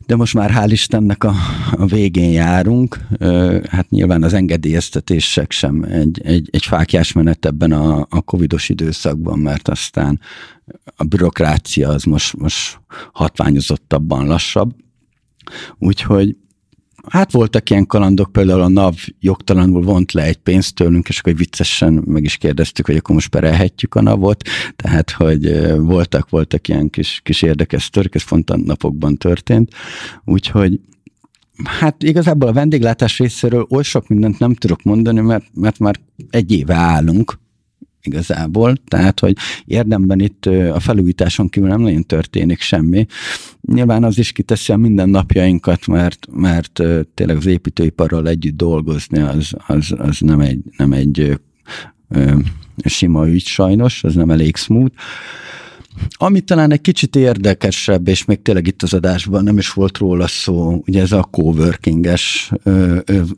[0.06, 1.34] De most már hál' Istennek a,
[1.72, 2.98] a végén járunk,
[3.68, 9.38] hát nyilván az engedélyeztetések sem egy, egy, egy fákjás menet ebben a, a covidos időszakban,
[9.38, 10.20] mert aztán
[10.96, 12.80] a bürokrácia az most, most
[13.12, 14.74] hatványozottabban lassabb.
[15.78, 16.36] Úgyhogy
[17.08, 21.36] Hát voltak ilyen kalandok, például a NAV jogtalanul vont le egy pénzt tőlünk, és akkor
[21.36, 24.42] viccesen meg is kérdeztük, hogy akkor most perelhetjük a NAV-ot,
[24.76, 29.74] tehát, hogy voltak, voltak ilyen kis, kis érdekes török, ez pont a napokban történt,
[30.24, 30.80] úgyhogy
[31.64, 36.52] Hát igazából a vendéglátás részéről oly sok mindent nem tudok mondani, mert, mert már egy
[36.52, 37.39] éve állunk,
[38.02, 43.06] igazából, tehát, hogy érdemben itt a felújításon kívül nem nagyon történik semmi.
[43.60, 46.82] Nyilván az is kiteszi a mindennapjainkat, mert, mert
[47.14, 51.40] tényleg az építőiparral együtt dolgozni, az, az, az nem egy, nem egy
[52.08, 52.34] ö,
[52.84, 54.94] sima ügy sajnos, az nem elég smooth.
[56.12, 60.26] Ami talán egy kicsit érdekesebb, és még tényleg itt az adásban nem is volt róla
[60.26, 62.52] szó, ugye ez a coworkinges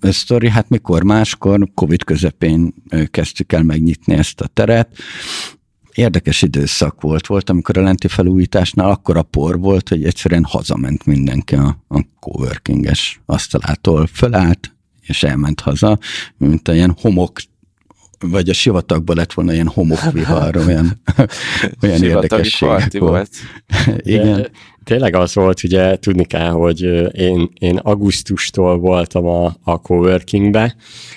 [0.00, 2.74] sztori, hát mikor máskor, Covid közepén
[3.10, 4.96] kezdtük el megnyitni ezt a teret,
[5.94, 7.26] érdekes időszak volt.
[7.26, 12.04] Volt, amikor a lenti felújításnál akkor a por volt, hogy egyszerűen hazament mindenki a, a
[12.20, 15.98] coworkinges asztalától fölállt, és elment haza,
[16.36, 17.40] mint ilyen homok
[18.22, 21.00] vagy a sivatagban lett volna ilyen homokvihar, olyan,
[21.82, 23.30] olyan érdekességek volt.
[24.02, 24.34] Igen.
[24.34, 24.50] De,
[24.84, 26.80] tényleg az volt, ugye tudni kell, hogy
[27.12, 30.76] én, én augusztustól voltam a, a coworkingbe,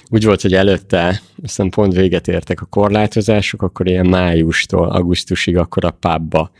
[0.10, 5.86] úgy volt, hogy előtte, aztán pont véget értek a korlátozások, akkor ilyen májustól augusztusig akkor
[5.86, 6.51] a pubba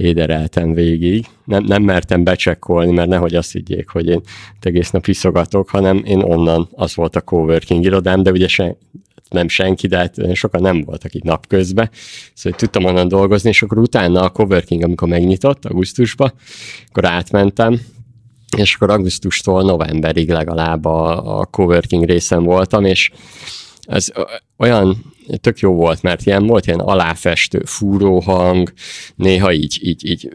[0.00, 1.26] édereltem végig.
[1.44, 4.20] Nem, nem mertem becsekkolni, mert nehogy azt higgyék, hogy én
[4.60, 8.76] egész nap iszogatok, hanem én onnan, az volt a coworking irodám, de ugye se,
[9.30, 11.90] nem senki, de hát sokan nem voltak itt napközben,
[12.34, 16.32] szóval tudtam onnan dolgozni, és akkor utána a coworking, amikor megnyitott augusztusban,
[16.88, 17.80] akkor átmentem,
[18.56, 23.10] és akkor augusztustól novemberig legalább a, a coworking részen voltam, és
[23.80, 24.08] ez
[24.56, 28.72] olyan tök jó volt, mert ilyen volt ilyen aláfestő fúróhang,
[29.14, 30.28] néha így, így, így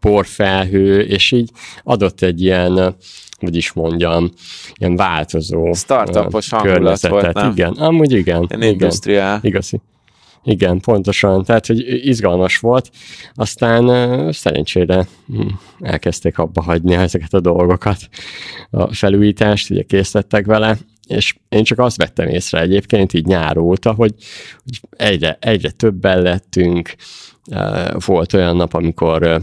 [0.00, 1.50] porfelhő, és így
[1.82, 2.96] adott egy ilyen,
[3.40, 4.30] hogy is mondjam,
[4.74, 7.50] ilyen változó Startupos hangulat volt, nem?
[7.50, 8.46] Igen, amúgy igen.
[8.48, 9.38] Ilyen igen, industriál.
[9.42, 9.80] Igazi.
[10.44, 11.44] Igen, pontosan.
[11.44, 12.90] Tehát, hogy izgalmas volt.
[13.34, 15.46] Aztán szerencsére hm,
[15.80, 17.98] elkezdték abba hagyni ezeket a dolgokat,
[18.70, 20.78] a felújítást, ugye készítettek vele,
[21.08, 24.14] és én csak azt vettem észre egyébként így nyár óta, hogy,
[24.64, 26.94] hogy egyre, egyre többen lettünk,
[28.06, 29.42] volt olyan nap, amikor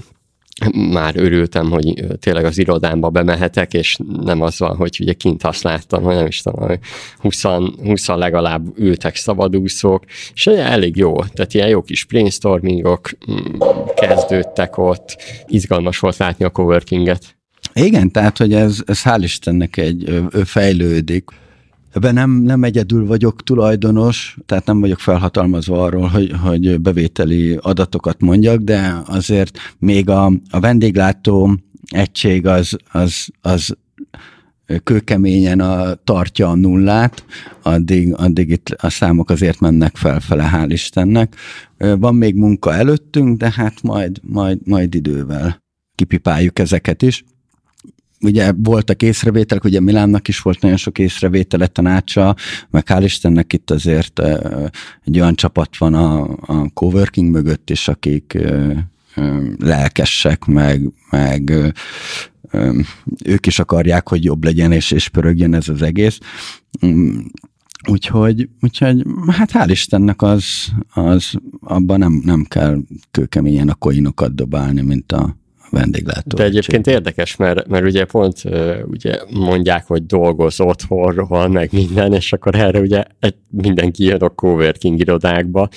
[0.91, 5.63] már örültem, hogy tényleg az irodámba bemehetek, és nem az van, hogy ugye kint azt
[5.63, 6.79] láttam, hogy nem is tudom, hogy
[7.17, 7.43] 20,
[7.83, 10.03] 20 legalább ültek szabadúszók,
[10.33, 13.59] és elég jó, tehát ilyen jó kis brainstormingok mm,
[13.95, 17.35] kezdődtek ott, izgalmas volt látni a coworkinget.
[17.73, 21.29] Igen, tehát, hogy ez, ez hál' Istennek egy fejlődik.
[21.97, 28.21] Ebben nem, nem egyedül vagyok tulajdonos, tehát nem vagyok felhatalmazva arról, hogy, hogy bevételi adatokat
[28.21, 33.77] mondjak, de azért még a, a vendéglátó egység az, az, az
[34.83, 37.25] kőkeményen a, tartja a nullát,
[37.61, 41.35] addig, addig itt a számok azért mennek felfele, hál' Istennek.
[41.77, 45.63] Van még munka előttünk, de hát majd, majd, majd idővel
[45.95, 47.23] kipipáljuk ezeket is
[48.21, 52.35] ugye voltak észrevételek, ugye Milánnak is volt nagyon sok észrevétele tanácsa,
[52.69, 54.21] meg hál' Istennek itt azért
[55.03, 58.37] egy olyan csapat van a, a coworking mögött is, akik
[59.59, 61.73] lelkesek, meg, meg
[63.23, 66.19] ők is akarják, hogy jobb legyen, és, és pörögjön ez az egész.
[66.85, 67.17] Mm,
[67.89, 70.45] úgyhogy, úgyhogy hát hál' Istennek az,
[70.93, 72.79] az abban nem, nem kell
[73.11, 75.35] kőkeményen a koinokat dobálni, mint a,
[75.69, 76.37] vendéglátó.
[76.37, 78.41] De egyébként érdekes, mert, mert ugye pont
[78.85, 83.03] ugye mondják, hogy dolgoz otthonról, meg minden, és akkor erre ugye
[83.49, 85.69] mindenki jön a coworking irodákba,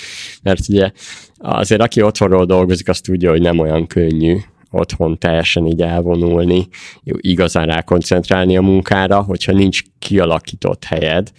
[0.43, 0.91] mert ugye
[1.37, 4.37] azért aki otthonról dolgozik, azt tudja, hogy nem olyan könnyű
[4.71, 6.67] otthon teljesen így elvonulni,
[7.03, 11.31] igazán rákoncentrálni a munkára, hogyha nincs kialakított helyed,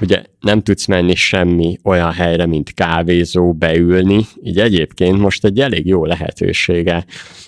[0.00, 5.86] ugye nem tudsz menni semmi olyan helyre, mint kávézó, beülni, így egyébként most egy elég
[5.86, 7.04] jó lehetősége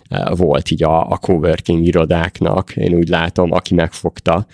[0.09, 4.47] eh, volt így a, a coworking irodáknak, én úgy látom, aki megfogta,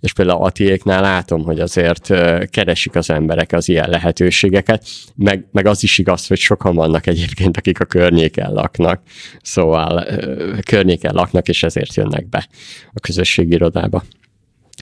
[0.00, 5.66] és például Atiéknál látom, hogy azért eh, keresik az emberek az ilyen lehetőségeket, meg, meg
[5.66, 9.00] az is igaz, hogy sokan vannak egyébként, akik a környéken laknak,
[9.42, 12.48] szóval eh, környéken laknak, és ezért jönnek be
[12.92, 14.02] a közösségi irodába.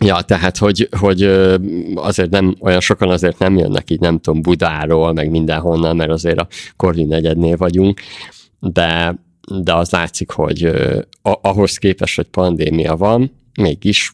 [0.04, 1.22] Ja, tehát, hogy, hogy
[1.94, 6.38] azért nem, olyan sokan azért nem jönnek így, nem tudom, Budáról, meg mindenhonnan, mert azért
[6.38, 8.00] a Korvin negyednél vagyunk,
[8.60, 9.18] de,
[9.54, 10.70] de az látszik, hogy
[11.22, 14.10] ahhoz képest, hogy pandémia van, mégis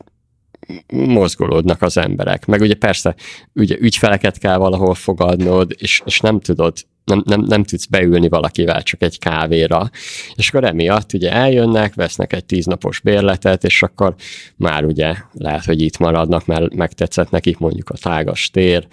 [0.93, 2.47] mozgolódnak az emberek.
[2.47, 3.14] Meg ugye persze,
[3.53, 6.77] ugye ügyfeleket kell valahol fogadnod, és, és nem tudod
[7.07, 9.91] nem, nem, nem tudsz beülni valakivel csak egy kávéra.
[10.35, 14.15] És akkor emiatt ugye eljönnek, vesznek egy tíznapos bérletet, és akkor
[14.57, 18.87] már ugye lehet, hogy itt maradnak, mert megtetszett nekik mondjuk a tágas tér,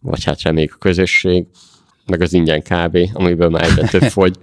[0.00, 1.46] vagy hát reméljük a közösség,
[2.06, 4.36] meg az ingyen kávé, amiből már egyre több fogy.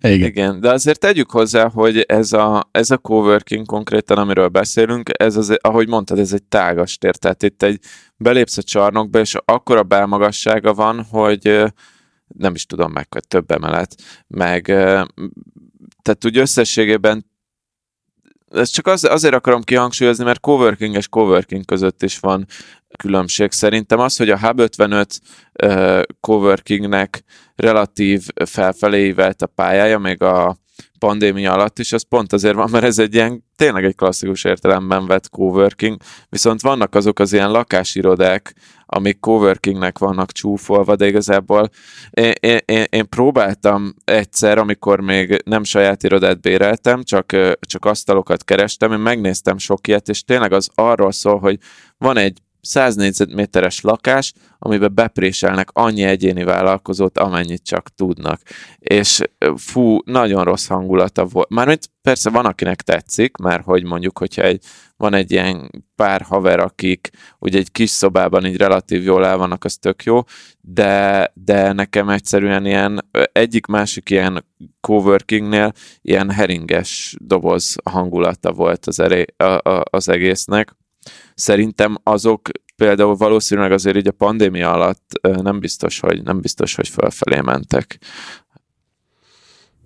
[0.00, 0.28] Igen.
[0.28, 5.36] Igen, de azért tegyük hozzá, hogy ez a, ez a coworking konkrétan, amiről beszélünk, ez
[5.36, 7.78] az, ahogy mondtad, ez egy tágas tér, tehát itt egy
[8.16, 11.64] belépsz a csarnokba, és akkora belmagassága van, hogy
[12.36, 13.94] nem is tudom meg, hogy több emelet,
[14.26, 14.64] meg
[16.02, 17.26] tehát úgy összességében
[18.50, 22.46] ez csak az, azért akarom kihangsúlyozni, mert coworking és coworking között is van
[22.98, 23.52] különbség.
[23.52, 25.20] Szerintem az, hogy a Hub 55
[25.62, 27.22] uh, coworkingnek
[27.56, 30.56] relatív felfelé a pályája, még a
[30.98, 35.06] pandémia alatt is, az pont azért van, mert ez egy ilyen tényleg egy klasszikus értelemben
[35.06, 35.96] vett coworking,
[36.28, 38.54] viszont vannak azok az ilyen lakásirodák,
[38.86, 41.68] amik coworkingnek vannak csúfolva, de igazából
[42.10, 48.92] én, én, én próbáltam egyszer, amikor még nem saját irodát béreltem, csak, csak asztalokat kerestem,
[48.92, 51.58] én megnéztem sok ilyet, és tényleg az arról szól, hogy
[51.98, 52.38] van egy
[52.68, 58.40] 100 négyzetméteres lakás, amiben bepréselnek annyi egyéni vállalkozót, amennyit csak tudnak.
[58.78, 59.20] És
[59.56, 61.48] fú, nagyon rossz hangulata volt.
[61.48, 64.64] Mármint persze van, akinek tetszik, mert hogy mondjuk, hogyha egy,
[64.96, 69.64] van egy ilyen pár haver, akik ugye egy kis szobában így relatív jól el vannak,
[69.64, 70.20] az tök jó,
[70.60, 74.44] de, de nekem egyszerűen ilyen egyik-másik ilyen
[74.80, 80.76] coworkingnél ilyen heringes doboz hangulata volt az, eré, a, a, az egésznek
[81.38, 86.88] szerintem azok például valószínűleg azért így a pandémia alatt nem biztos, hogy, nem biztos, hogy
[86.88, 87.98] fölfelé mentek.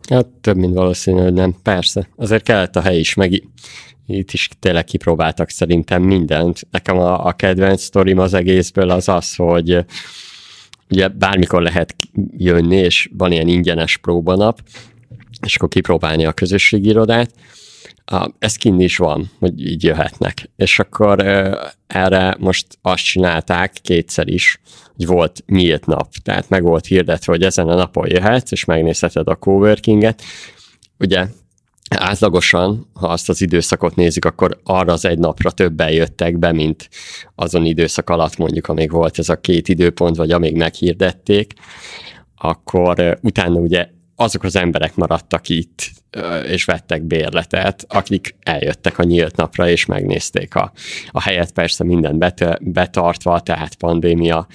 [0.09, 1.55] Hát több, mint valószínű, hogy nem.
[1.63, 2.09] Persze.
[2.17, 3.43] Azért kellett a hely is, meg
[4.07, 6.67] itt is tényleg kipróbáltak szerintem mindent.
[6.71, 9.85] Nekem a, a kedvenc sztorim az egészből az az, hogy
[10.91, 11.97] ugye bármikor lehet
[12.37, 14.61] jönni, és van ilyen ingyenes próbanap,
[15.47, 17.31] és akkor kipróbálni a közösségi irodát.
[18.39, 20.51] Ez kinn is van, hogy így jöhetnek.
[20.57, 21.21] És akkor
[21.87, 24.61] erre most azt csinálták kétszer is,
[24.97, 29.29] hogy volt nyílt nap, tehát meg volt hirdetve, hogy ezen a napon jöhetsz, és megnézheted
[29.29, 30.23] a coworkinget.
[30.99, 31.27] Ugye
[31.91, 36.89] átlagosan, ha azt az időszakot nézzük, akkor arra az egy napra többen jöttek be, mint
[37.35, 41.53] azon időszak alatt mondjuk, amíg volt ez a két időpont, vagy amíg meghirdették,
[42.37, 45.91] akkor utána ugye azok az emberek maradtak itt,
[46.47, 50.73] és vettek bérletet, akik eljöttek a nyílt napra, és megnézték a,
[51.11, 54.47] a helyet, persze minden bet, betartva, tehát pandémia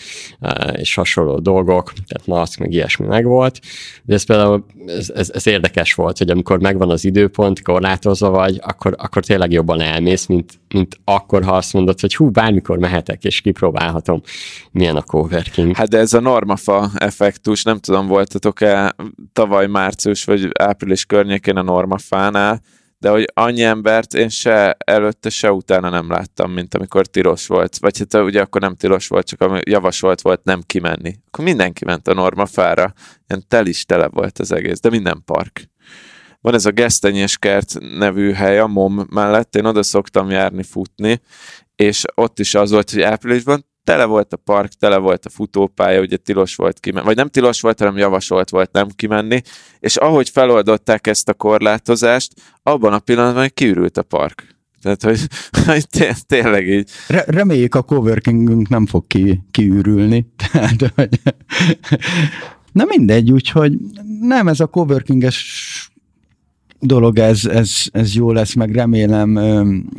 [0.73, 3.59] és hasonló dolgok, tehát maszk, meg ilyesmi megvolt.
[4.03, 8.59] De ez például ez, ez, ez érdekes volt, hogy amikor megvan az időpont, korlátozva vagy,
[8.63, 13.23] akkor, akkor tényleg jobban elmész, mint, mint akkor, ha azt mondod, hogy hú, bármikor mehetek,
[13.23, 14.21] és kipróbálhatom,
[14.71, 15.75] milyen a coworking.
[15.75, 18.95] Hát de ez a normafa effektus, nem tudom, voltatok-e
[19.33, 22.61] tavaly március vagy április környék környékén a normafánál,
[22.99, 27.77] de hogy annyi embert én se előtte, se utána nem láttam, mint amikor tilos volt.
[27.77, 31.15] Vagy hát ugye akkor nem tilos volt, csak ami javasolt volt nem kimenni.
[31.27, 32.93] Akkor mindenki ment a normafára,
[33.27, 35.69] ilyen tel is tele volt az egész, de minden park.
[36.41, 41.21] Van ez a Gesztenyés kert nevű hely a MOM mellett, én oda szoktam járni futni,
[41.75, 46.01] és ott is az volt, hogy áprilisban tele volt a park, tele volt a futópálya,
[46.01, 49.41] ugye tilos volt kimenni, vagy nem tilos volt, hanem javasolt volt nem kimenni,
[49.79, 52.33] és ahogy feloldották ezt a korlátozást,
[52.63, 54.55] abban a pillanatban kiürült a park.
[54.81, 55.19] Tehát, hogy,
[55.65, 56.89] hogy té- tényleg így.
[57.07, 60.27] Re- reméljük a coworkingünk nem fog ki, kiürülni.
[60.51, 61.19] Tehát, hogy
[62.71, 63.77] Na mindegy, úgyhogy
[64.19, 65.91] nem ez a coworkinges
[66.79, 69.29] dolog, ez, ez, ez jó lesz, meg remélem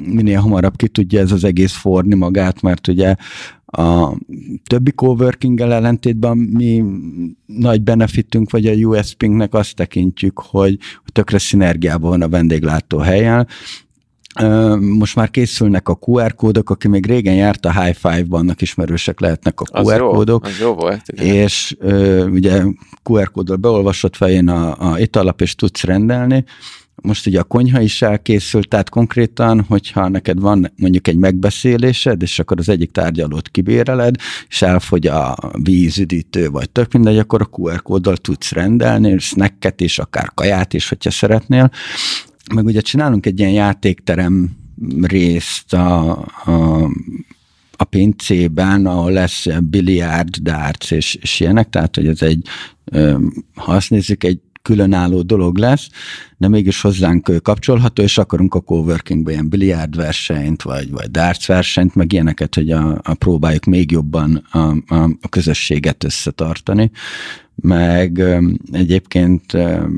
[0.04, 3.14] minél hamarabb ki tudja ez az egész forni magát, mert ugye
[3.70, 4.16] a
[4.66, 6.84] többi coworking ellentétben mi
[7.46, 10.78] nagy benefitünk, vagy a USP-nek azt tekintjük, hogy
[11.12, 13.46] tökre szinergiában van a vendéglátó helyen,
[14.80, 19.20] most már készülnek a QR kódok, aki még régen járt a High Five-ban, annak ismerősek
[19.20, 20.46] lehetnek a QR az kódok.
[20.46, 21.02] Jó, az jó volt.
[21.06, 21.34] Igen.
[21.34, 21.76] És
[22.30, 22.62] ugye
[23.04, 26.44] QR kóddal beolvasott fején a, a italap, és tudsz rendelni,
[27.02, 32.38] most ugye a konyha is elkészült, tehát konkrétan, hogyha neked van mondjuk egy megbeszélésed, és
[32.38, 34.14] akkor az egyik tárgyalót kibéreled,
[34.48, 39.98] és elfogy a vízüdítő, vagy tök mindegy, akkor a QR kóddal tudsz rendelni, snacket is,
[39.98, 41.70] akár kaját is, hogyha szeretnél.
[42.54, 44.50] Meg ugye csinálunk egy ilyen játékterem
[45.00, 46.10] részt a,
[46.44, 46.88] a
[47.80, 52.46] a pincében, ahol lesz biliárd, darts és, és ilyenek, tehát hogy ez egy,
[53.54, 55.88] ha azt nézzük, egy különálló dolog lesz,
[56.36, 61.94] de mégis hozzánk kapcsolható, és akarunk a coworkingbe ilyen biliárd versenyt, vagy, vagy darts versenyt,
[61.94, 66.90] meg ilyeneket, hogy a, a próbáljuk még jobban a, a, a közösséget összetartani
[67.62, 68.22] meg
[68.72, 69.52] egyébként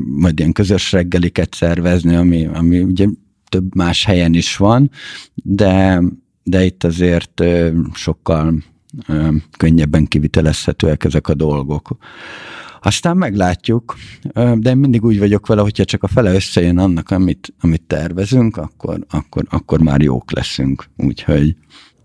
[0.06, 3.06] majd ilyen közös reggeliket szervezni, ami, ami ugye
[3.48, 4.90] több más helyen is van,
[5.34, 6.02] de,
[6.42, 7.44] de itt azért
[7.94, 8.62] sokkal
[9.56, 11.96] könnyebben kivitelezhetőek ezek a dolgok.
[12.82, 13.96] Aztán meglátjuk,
[14.32, 18.56] de én mindig úgy vagyok vele, hogyha csak a fele összejön annak, amit, amit tervezünk,
[18.56, 20.84] akkor, akkor, akkor már jók leszünk.
[20.96, 21.56] Úgyhogy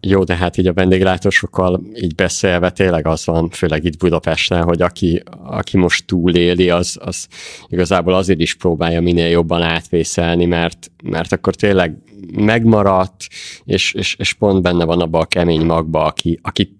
[0.07, 4.81] jó, de hát így a vendéglátósokkal így beszélve tényleg az van, főleg itt Budapesten, hogy
[4.81, 7.27] aki, aki most túléli, az, az
[7.67, 11.97] igazából azért is próbálja minél jobban átvészelni, mert, mert akkor tényleg
[12.31, 13.27] megmaradt,
[13.63, 16.77] és, és, és pont benne van abban a kemény magba, aki, aki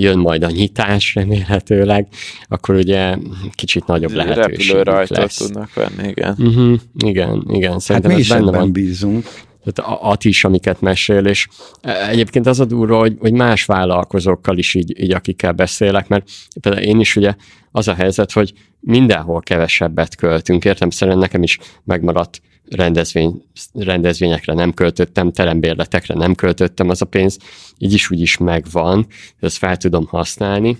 [0.00, 2.08] jön majd a nyitás remélhetőleg,
[2.48, 3.16] akkor ugye
[3.54, 5.36] kicsit nagyobb lehetőség lesz.
[5.36, 6.34] tudnak venni, igen.
[6.38, 7.78] Uh-huh, igen, igen.
[7.78, 8.72] Szerintem hát mi is benne van.
[8.72, 9.28] bízunk.
[9.64, 11.48] Tehát at is, amiket mesél, és
[11.80, 16.30] e, egyébként az a durva, hogy, hogy más vállalkozókkal is így, így akikkel beszélek, mert
[16.60, 17.34] például én is ugye
[17.72, 22.40] az a helyzet, hogy mindenhol kevesebbet költünk, értem szerint nekem is megmaradt
[22.70, 23.42] rendezvény,
[23.74, 27.38] rendezvényekre nem költöttem, terembérletekre nem költöttem az a pénz,
[27.78, 29.06] így is úgy is megvan,
[29.40, 30.78] ezt fel tudom használni,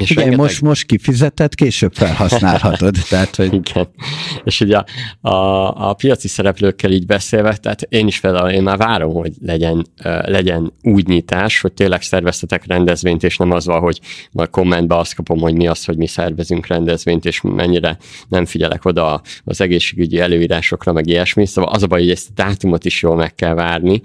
[0.00, 0.46] és Igen, rengeteg...
[0.46, 2.96] most, most kifizetett, később felhasználhatod.
[3.10, 3.54] tehát, hogy...
[3.54, 3.88] Igen.
[4.44, 8.76] És ugye a, a, a piaci szereplőkkel így beszélve, tehát én is például, én már
[8.76, 9.86] várom, hogy legyen,
[10.24, 15.14] legyen úgy nyitás, hogy tényleg szerveztetek rendezvényt, és nem az van, hogy majd kommentbe azt
[15.14, 20.18] kapom, hogy mi az, hogy mi szervezünk rendezvényt, és mennyire nem figyelek oda az egészségügyi
[20.18, 21.46] előírásokra, meg ilyesmi.
[21.46, 24.00] Szóval az a baj, hogy ezt a dátumot is jól meg kell várni,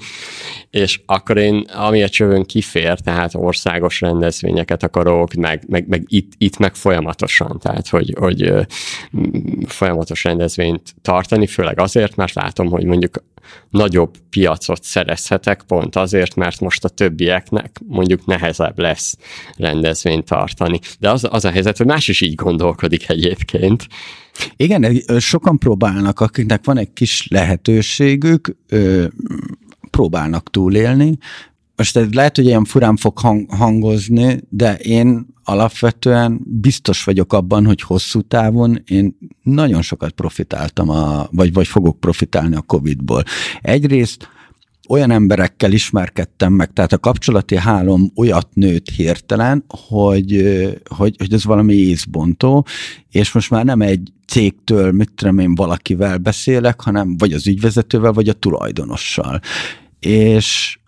[0.69, 6.31] és akkor én, ami a csövön kifér, tehát országos rendezvényeket akarok, meg, meg, meg itt,
[6.37, 8.53] itt meg folyamatosan, tehát hogy, hogy
[9.65, 13.23] folyamatos rendezvényt tartani, főleg azért, mert látom, hogy mondjuk
[13.69, 19.17] nagyobb piacot szerezhetek, pont azért, mert most a többieknek mondjuk nehezebb lesz
[19.57, 20.79] rendezvényt tartani.
[20.99, 23.87] De az, az a helyzet, hogy más is így gondolkodik egyébként.
[24.55, 28.55] Igen, sokan próbálnak, akiknek van egy kis lehetőségük,
[29.89, 31.17] próbálnak túlélni.
[31.79, 37.65] Most ez lehet, hogy ilyen furán fog hang, hangozni, de én alapvetően biztos vagyok abban,
[37.65, 43.23] hogy hosszú távon én nagyon sokat profitáltam, a, vagy, vagy fogok profitálni a Covid-ból.
[43.61, 44.27] Egyrészt
[44.89, 50.59] olyan emberekkel ismerkedtem meg, tehát a kapcsolati hálom olyat nőtt hirtelen, hogy,
[50.95, 52.65] hogy, hogy ez valami észbontó,
[53.11, 58.11] és most már nem egy cégtől, mit tudom én, valakivel beszélek, hanem vagy az ügyvezetővel,
[58.11, 59.39] vagy a tulajdonossal.
[59.99, 60.78] És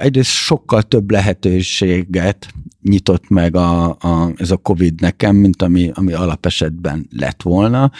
[0.00, 2.48] egyrészt sokkal több lehetőséget
[2.82, 7.90] nyitott meg a, a, ez a Covid nekem, mint ami, ami alapesetben lett volna.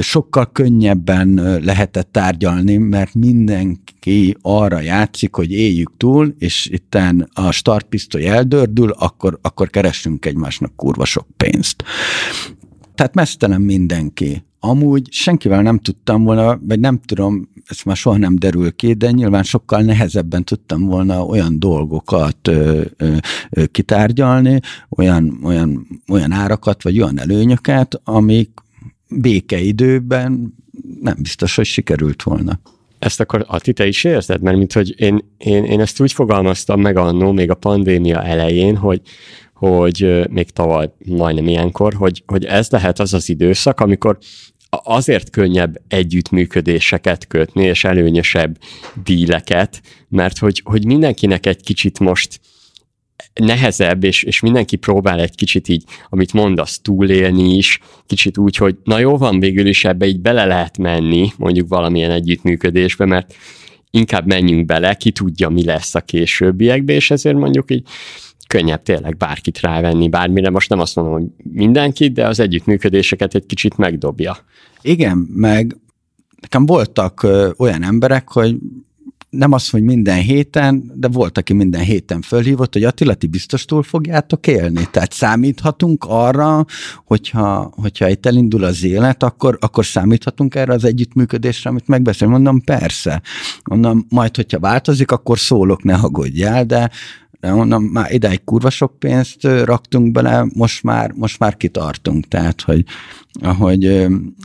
[0.00, 8.26] Sokkal könnyebben lehetett tárgyalni, mert mindenki arra játszik, hogy éljük túl, és itten a startpisztoly
[8.26, 11.84] eldördül, akkor, akkor keressünk egymásnak kurva sok pénzt.
[12.94, 14.44] Tehát mesztelen mindenki.
[14.60, 19.10] Amúgy senkivel nem tudtam volna, vagy nem tudom, ez már soha nem derül ki, de
[19.10, 23.16] nyilván sokkal nehezebben tudtam volna olyan dolgokat ö, ö,
[23.50, 28.50] ö, kitárgyalni, olyan, olyan, olyan árakat, vagy olyan előnyöket, amik
[29.08, 30.54] békeidőben
[31.00, 32.60] nem biztos, hogy sikerült volna.
[32.98, 34.42] Ezt akkor Ati, te is érzed?
[34.42, 38.76] Mert mint hogy én, én, én ezt úgy fogalmaztam meg annó, még a pandémia elején,
[38.76, 39.00] hogy,
[39.60, 44.18] hogy még tavaly majdnem ilyenkor, hogy, hogy ez lehet az az időszak, amikor
[44.68, 48.58] azért könnyebb együttműködéseket kötni, és előnyösebb
[49.04, 52.40] díleket, mert hogy, hogy mindenkinek egy kicsit most
[53.34, 58.76] nehezebb, és, és mindenki próbál egy kicsit így, amit mondasz, túlélni is, kicsit úgy, hogy
[58.84, 63.34] na jó van, végül is ebbe így bele lehet menni, mondjuk valamilyen együttműködésbe, mert
[63.90, 67.88] inkább menjünk bele, ki tudja, mi lesz a későbbiekbe, és ezért mondjuk így
[68.50, 70.50] könnyebb tényleg bárkit rávenni, bármire.
[70.50, 74.36] Most nem azt mondom, hogy mindenkit, de az együttműködéseket egy kicsit megdobja.
[74.82, 75.76] Igen, meg
[76.40, 77.26] nekem voltak
[77.56, 78.56] olyan emberek, hogy
[79.30, 83.64] nem azt, hogy minden héten, de volt, aki minden héten fölhívott, hogy Attila, ti biztos
[83.64, 84.88] túl fogjátok élni.
[84.90, 86.64] Tehát számíthatunk arra,
[87.04, 92.28] hogyha, hogyha itt elindul az élet, akkor, akkor számíthatunk erre az együttműködésre, amit megbeszél.
[92.28, 93.22] Mondom, persze.
[93.64, 95.98] Mondom, majd, hogyha változik, akkor szólok, ne
[96.42, 96.90] el, de
[97.40, 102.28] de mondom, már ideig kurva sok pénzt raktunk bele, most már, most már kitartunk.
[102.28, 102.84] Tehát, hogy
[103.40, 103.84] ahogy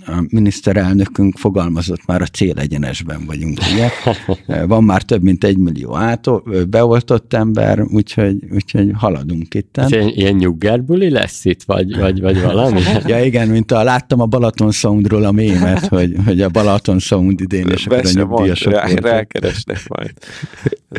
[0.05, 3.89] a miniszterelnökünk fogalmazott, már a célegyenesben vagyunk, ugye?
[4.67, 9.79] Van már több mint egy millió átol, beoltott ember, úgyhogy, úgyhogy haladunk itt.
[9.87, 12.81] Ilyen, ilyen nyuggerbuli lesz itt, vagy, vagy, vagy valami?
[13.07, 17.41] ja igen, mint a, láttam a Balaton Soundról a mémet, hogy, hogy a Balaton Sound
[17.41, 18.73] idén, és akkor a nyugdíjasok.
[18.73, 20.11] Rá, rákeresnek majd.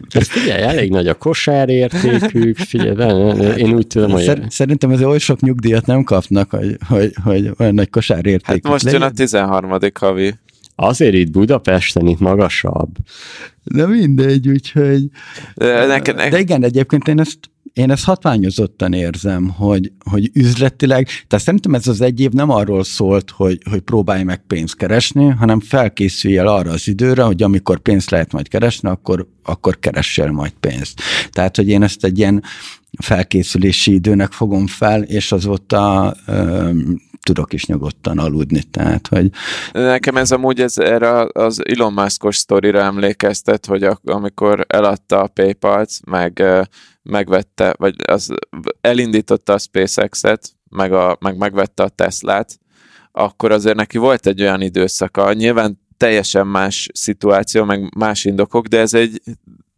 [0.08, 1.14] Ez figyelj, elég nagy a
[1.90, 4.42] kosárértékük, figyelj, én úgy tudom, hogy...
[4.48, 8.46] Szerintem ez oly sok nyugdíjat nem kapnak, hogy, hogy, hogy olyan nagy kosárérték.
[8.46, 9.00] Hát most legyen.
[9.00, 9.78] jön a 13.
[9.94, 10.34] havi.
[10.74, 12.90] Azért itt Budapesten itt magasabb.
[13.64, 15.08] De mindegy, úgyhogy...
[15.54, 16.32] De, neked, neked...
[16.32, 17.38] de igen, egyébként én ezt
[17.76, 22.84] én ezt hatványozottan érzem, hogy, hogy üzletileg, tehát szerintem ez az egy év nem arról
[22.84, 27.78] szólt, hogy, hogy próbálj meg pénzt keresni, hanem felkészülj el arra az időre, hogy amikor
[27.78, 31.00] pénzt lehet majd keresni, akkor, akkor keressél majd pénzt.
[31.30, 32.42] Tehát, hogy én ezt egy ilyen
[32.98, 36.70] felkészülési időnek fogom fel, és azóta ö,
[37.26, 39.30] tudok is nyugodtan aludni, tehát, hogy...
[39.72, 45.90] Nekem ez amúgy ez, erre az Elon Musk-os sztorira emlékeztet, hogy amikor eladta a PayPal-t,
[46.04, 46.42] meg
[47.02, 48.34] megvette, vagy az
[48.80, 52.58] elindította a SpaceX-et, meg, a, meg megvette a Teslát,
[53.12, 58.78] akkor azért neki volt egy olyan időszaka, nyilván teljesen más szituáció, meg más indokok, de
[58.78, 59.20] ez egy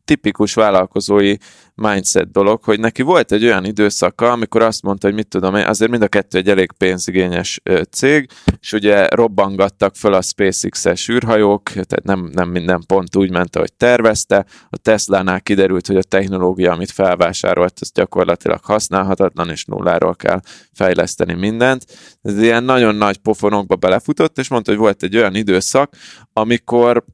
[0.09, 1.35] tipikus vállalkozói
[1.75, 5.67] mindset dolog, hogy neki volt egy olyan időszaka, amikor azt mondta, hogy mit tudom én,
[5.67, 7.61] azért mind a kettő egy elég pénzigényes
[7.91, 8.31] cég,
[8.61, 13.73] és ugye robbangattak föl a SpaceX-es űrhajók, tehát nem, nem minden pont úgy ment, ahogy
[13.73, 14.47] tervezte.
[14.71, 20.41] A Tesla-nál kiderült, hogy a technológia, amit felvásárolt, az gyakorlatilag használhatatlan, és nulláról kell
[20.73, 21.85] fejleszteni mindent.
[22.23, 25.95] Ez ilyen nagyon nagy pofonokba belefutott, és mondta, hogy volt egy olyan időszak,
[26.33, 27.05] amikor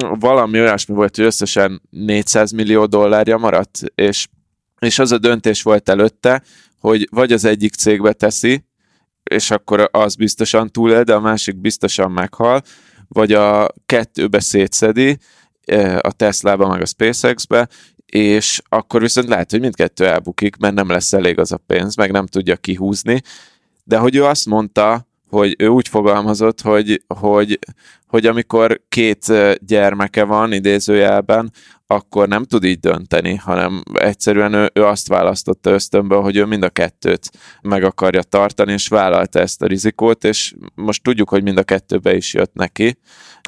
[0.00, 4.26] valami olyasmi volt, hogy összesen 400 millió dollárja maradt, és,
[4.78, 6.42] és az a döntés volt előtte,
[6.80, 8.64] hogy vagy az egyik cégbe teszi,
[9.22, 12.62] és akkor az biztosan túlél, de a másik biztosan meghal,
[13.08, 15.18] vagy a kettőbe szétszedi,
[15.64, 17.68] e, a Tesla-ba, meg a SpaceX-be,
[18.06, 22.10] és akkor viszont lehet, hogy mindkettő elbukik, mert nem lesz elég az a pénz, meg
[22.10, 23.22] nem tudja kihúzni,
[23.84, 27.58] de hogy ő azt mondta, hogy ő úgy fogalmazott, hogy, hogy,
[28.06, 31.52] hogy amikor két gyermeke van idézőjelben,
[31.86, 36.62] akkor nem tud így dönteni, hanem egyszerűen ő, ő azt választotta ösztönből, hogy ő mind
[36.62, 37.30] a kettőt
[37.62, 42.16] meg akarja tartani, és vállalta ezt a rizikót, és most tudjuk, hogy mind a kettőbe
[42.16, 42.98] is jött neki.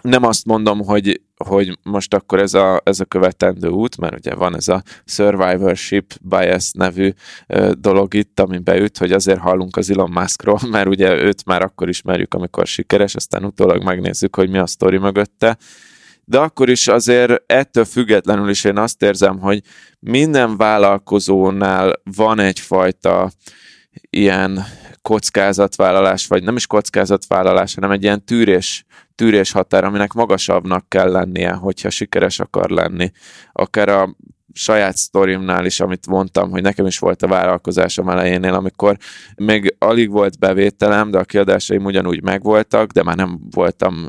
[0.02, 4.34] Nem azt mondom, hogy, hogy most akkor ez a, ez a követendő út, mert ugye
[4.34, 7.12] van ez a survivorship bias nevű
[7.46, 11.62] ö, dolog itt, ami beüt, hogy azért hallunk az Elon Muskról, mert ugye őt már
[11.62, 15.56] akkor ismerjük, amikor sikeres, aztán utólag megnézzük, hogy mi a sztori mögötte.
[16.24, 19.60] De akkor is azért ettől függetlenül is én azt érzem, hogy
[19.98, 23.30] minden vállalkozónál van egyfajta
[24.10, 24.64] ilyen
[25.06, 28.84] kockázatvállalás, vagy nem is kockázatvállalás, hanem egy ilyen tűrés,
[29.14, 33.10] tűrés határ, aminek magasabbnak kell lennie, hogyha sikeres akar lenni.
[33.52, 34.16] Akár a
[34.52, 38.96] saját sztorimnál is, amit mondtam, hogy nekem is volt a vállalkozásom elejénél, amikor
[39.36, 44.06] még alig volt bevételem, de a kiadásaim ugyanúgy megvoltak, de már nem voltam,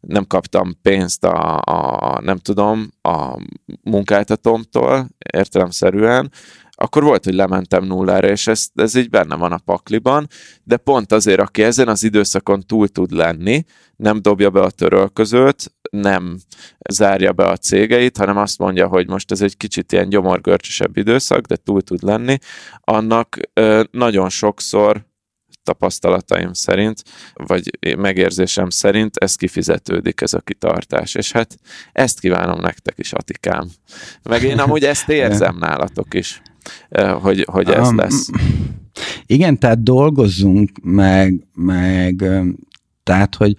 [0.00, 3.42] nem kaptam pénzt a, a nem tudom, a
[3.82, 6.30] munkáltatómtól értelemszerűen,
[6.78, 10.26] akkor volt, hogy lementem nullára, és ez, ez így benne van a pakliban,
[10.64, 13.64] de pont azért, aki ezen az időszakon túl tud lenni,
[13.96, 16.38] nem dobja be a törölközőt, nem
[16.90, 21.40] zárja be a cégeit, hanem azt mondja, hogy most ez egy kicsit ilyen gyomorgörcsösebb időszak,
[21.40, 22.38] de túl tud lenni,
[22.80, 23.38] annak
[23.90, 25.04] nagyon sokszor
[25.62, 27.02] tapasztalataim szerint,
[27.34, 31.14] vagy megérzésem szerint ez kifizetődik, ez a kitartás.
[31.14, 31.58] És hát
[31.92, 33.68] ezt kívánom nektek is, Atikám.
[34.22, 36.42] Meg én amúgy ezt érzem nálatok is,
[37.20, 38.30] hogy, hogy ez lesz.
[39.26, 42.24] Igen, tehát dolgozzunk, meg, meg
[43.02, 43.56] tehát, hogy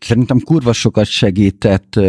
[0.00, 2.00] szerintem kurva sokat segített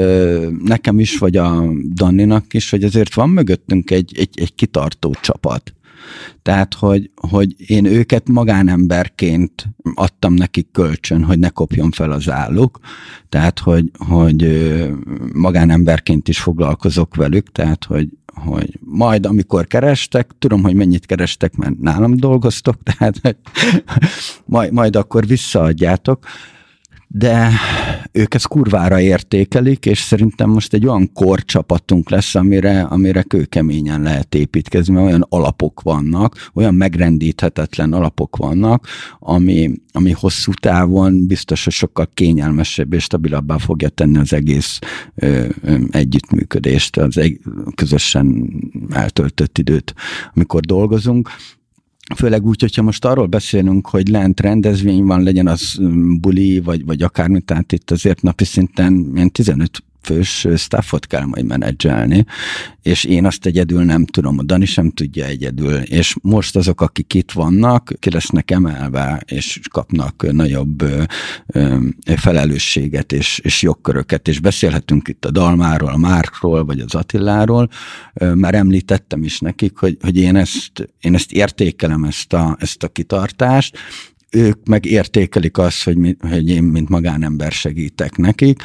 [0.63, 1.63] nekem is, vagy a
[1.93, 5.73] Danninak is, hogy azért van mögöttünk egy, egy, egy kitartó csapat.
[6.41, 12.80] Tehát, hogy, hogy én őket magánemberként adtam nekik kölcsön, hogy ne kopjon fel az álluk,
[13.30, 14.47] tehát, hogy, hogy
[15.34, 21.80] magánemberként is foglalkozok velük, tehát, hogy, hogy majd amikor kerestek, tudom, hogy mennyit kerestek, mert
[21.80, 23.38] nálam dolgoztok, tehát
[24.45, 26.26] majd, majd akkor visszaadjátok,
[27.17, 27.51] de
[28.11, 34.35] ők ezt kurvára értékelik, és szerintem most egy olyan korcsapatunk lesz, amire, amire kőkeményen lehet
[34.35, 38.87] építkezni, mert olyan alapok vannak, olyan megrendíthetetlen alapok vannak,
[39.19, 44.79] ami, ami hosszú távon biztos, hogy sokkal kényelmesebb és stabilabbá fogja tenni az egész
[45.15, 47.39] ö, ö, együttműködést, az egy,
[47.75, 48.53] közösen
[48.89, 49.93] eltöltött időt,
[50.33, 51.29] amikor dolgozunk.
[52.15, 55.80] Főleg úgy, hogyha most arról beszélünk, hogy lent rendezvény van, legyen az
[56.19, 61.45] buli, vagy, vagy akármi, tehát itt azért napi szinten ilyen 15 fős staffot kell majd
[61.45, 62.26] menedzselni,
[62.82, 67.14] és én azt egyedül nem tudom, a Dani sem tudja egyedül, és most azok, akik
[67.14, 71.77] itt vannak, ki lesznek emelve, és kapnak nagyobb ö,
[72.15, 77.69] felelősséget és, és jogköröket, és beszélhetünk itt a Dalmáról, a Márkról, vagy az Attiláról,
[78.14, 82.84] ö, már említettem is nekik, hogy, hogy én, ezt, én ezt értékelem, ezt a, ezt
[82.84, 83.77] a kitartást,
[84.36, 88.62] ők meg értékelik azt, hogy, mi, hogy én, mint magánember segítek nekik,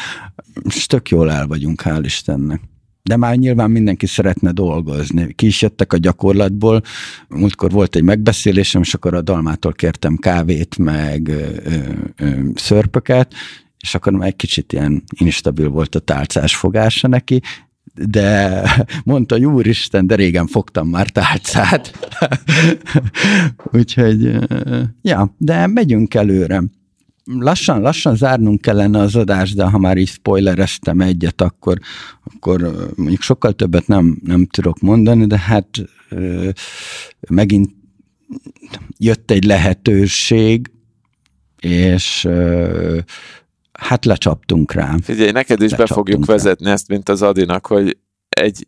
[0.68, 2.60] és tök jól el vagyunk, hál' Istennek.
[3.02, 5.34] De már nyilván mindenki szeretne dolgozni.
[5.34, 6.82] Ki is jöttek a gyakorlatból.
[7.28, 11.46] Múltkor volt egy megbeszélésem, és akkor a dalmától kértem kávét, meg ö,
[12.16, 13.34] ö, szörpöket,
[13.78, 17.40] és akkor már egy kicsit ilyen instabil volt a tálcás fogása neki,
[18.08, 18.62] de
[19.04, 22.08] mondta, hogy úristen, de régen fogtam már tálcát.
[23.72, 24.36] Úgyhogy,
[25.02, 26.62] ja, de megyünk előre.
[27.24, 31.78] Lassan, lassan zárnunk kellene az adást, de ha már így spoilereztem egyet, akkor,
[32.22, 32.60] akkor
[32.96, 35.68] mondjuk sokkal többet nem, nem tudok mondani, de hát
[37.28, 37.70] megint
[38.98, 40.70] jött egy lehetőség,
[41.60, 42.28] és
[43.80, 44.94] hát lecsaptunk rá.
[45.02, 46.34] Figyelj, neked is lecsaptunk be fogjuk rá.
[46.34, 47.96] vezetni ezt, mint az Adinak, hogy
[48.28, 48.66] egy,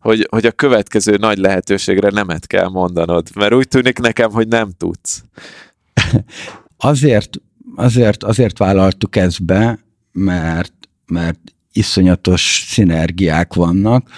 [0.00, 4.70] hogy, hogy a következő nagy lehetőségre nemet kell mondanod, mert úgy tűnik nekem, hogy nem
[4.76, 5.22] tudsz.
[6.76, 7.40] azért,
[7.76, 9.78] azért, azért vállaltuk ezt be,
[10.12, 10.72] mert,
[11.06, 11.40] mert
[11.72, 14.10] iszonyatos szinergiák vannak,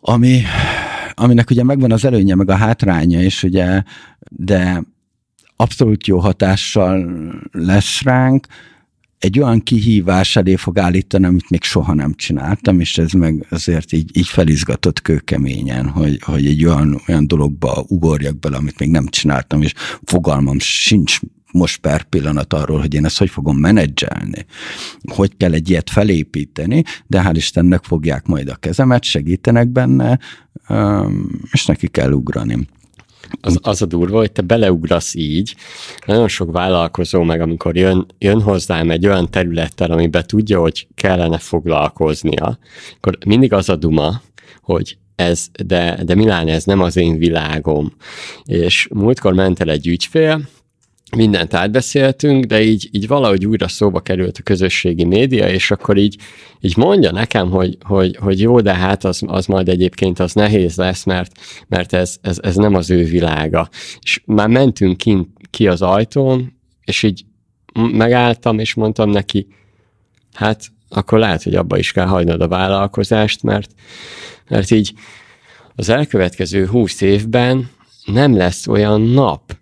[0.00, 0.42] ami,
[1.14, 3.82] aminek ugye megvan az előnye, meg a hátránya is, ugye,
[4.28, 4.82] de
[5.56, 7.12] abszolút jó hatással
[7.52, 8.46] lesz ránk,
[9.24, 13.92] egy olyan kihívás elé fog állítani, amit még soha nem csináltam, és ez meg azért
[13.92, 19.06] így, így felizgatott kőkeményen, hogy, hogy egy olyan, olyan dologba ugorjak bele, amit még nem
[19.06, 19.72] csináltam, és
[20.02, 21.18] fogalmam sincs
[21.52, 24.46] most per pillanat arról, hogy én ezt hogy fogom menedzselni,
[25.04, 30.18] hogy kell egy ilyet felépíteni, de hál' Istennek fogják majd a kezemet, segítenek benne,
[31.52, 32.68] és neki kell ugrani.
[33.40, 35.54] Az, az a durva, hogy te beleugrasz így,
[36.06, 41.38] nagyon sok vállalkozó meg, amikor jön, jön hozzám egy olyan területtel, amiben tudja, hogy kellene
[41.38, 42.58] foglalkoznia,
[42.96, 44.22] akkor mindig az a duma,
[44.62, 47.92] hogy ez, de, de Milán, ez nem az én világom.
[48.44, 50.40] És múltkor ment el egy ügyfél,
[51.16, 56.16] mindent átbeszéltünk, de így, így valahogy újra szóba került a közösségi média, és akkor így,
[56.60, 60.76] így mondja nekem, hogy, hogy, hogy jó, de hát az, az majd egyébként az nehéz
[60.76, 61.32] lesz, mert,
[61.68, 63.68] mert ez, ez, ez nem az ő világa.
[64.00, 66.52] És már mentünk ki, ki az ajtón,
[66.84, 67.24] és így
[67.72, 69.46] megálltam, és mondtam neki,
[70.32, 73.70] hát akkor lehet, hogy abba is kell hagynod a vállalkozást, mert,
[74.48, 74.92] mert így
[75.74, 77.70] az elkövetkező húsz évben
[78.04, 79.56] nem lesz olyan nap,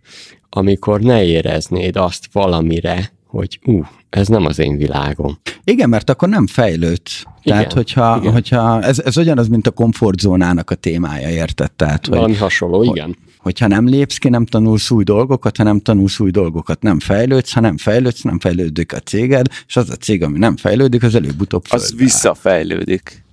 [0.55, 5.39] amikor ne éreznéd azt valamire, hogy ú, uh, ez nem az én világom.
[5.65, 7.23] Igen, mert akkor nem fejlődsz.
[7.43, 8.33] Igen, Tehát, hogyha, igen.
[8.33, 11.73] hogyha ez, ez ugyanaz, mint a komfortzónának a témája, érted?
[11.73, 13.17] Tehát, Valami hogy, hasonló, igen.
[13.39, 17.53] Hogyha nem lépsz ki, nem tanulsz új dolgokat, ha nem tanulsz új dolgokat, nem fejlődsz,
[17.53, 21.15] ha nem fejlődsz, nem fejlődik a céged, és az a cég, ami nem fejlődik, az
[21.15, 23.25] előbb-utóbb Az visszafejlődik.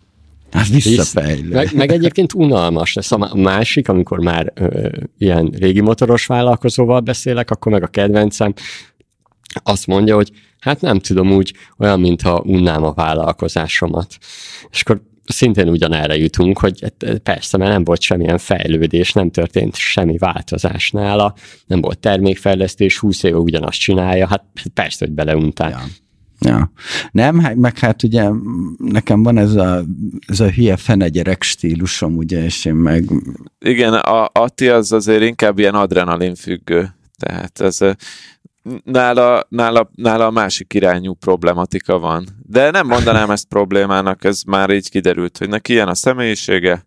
[0.51, 1.49] Hát visszafejlő.
[1.49, 3.11] Meg, meg egyébként unalmas lesz.
[3.11, 8.53] A másik, amikor már ö, ilyen régi motoros vállalkozóval beszélek, akkor meg a kedvencem
[9.63, 14.17] azt mondja, hogy hát nem tudom úgy, olyan, mintha unnám a vállalkozásomat.
[14.71, 19.75] És akkor szintén ugyanerre jutunk, hogy hát, persze, mert nem volt semmilyen fejlődés, nem történt
[19.75, 21.33] semmi változás nála,
[21.65, 24.43] nem volt termékfejlesztés, 20 éve ugyanazt csinálja, hát
[24.73, 25.69] persze, hogy beleuntál.
[25.69, 25.81] Ja.
[26.39, 26.71] Ja.
[27.11, 28.29] Nem, hát meg hát ugye
[28.77, 29.83] nekem van ez a,
[30.27, 33.09] ez a hülye fene gyerek stílusom, ugye, és én meg...
[33.59, 36.93] Igen, a Atti az azért inkább ilyen adrenalin függő.
[37.17, 37.77] Tehát ez
[38.83, 42.27] nála, nála, nála a másik irányú problematika van.
[42.47, 46.85] De nem mondanám ezt problémának, ez már így kiderült, hogy neki ilyen a személyisége,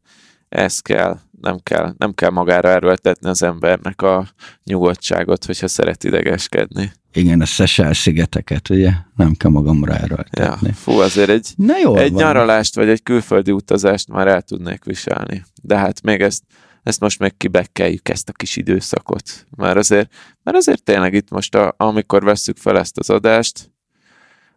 [0.49, 4.27] ez kell, nem kell, nem kell magára erőltetni az embernek a
[4.65, 6.93] nyugodtságot, hogyha szeret idegeskedni.
[7.13, 8.91] Igen, a Seychelles szigeteket, ugye?
[9.17, 10.67] Nem kell magamra erőltetni.
[10.67, 14.85] Ja, fú, azért egy, Na jó egy nyaralást vagy egy külföldi utazást már el tudnék
[14.85, 15.45] viselni.
[15.63, 16.43] De hát még ezt,
[16.83, 19.47] ezt most meg kibekkeljük ezt a kis időszakot.
[19.57, 20.13] Már azért,
[20.43, 23.71] mert azért tényleg itt most, a, amikor vesszük fel ezt az adást,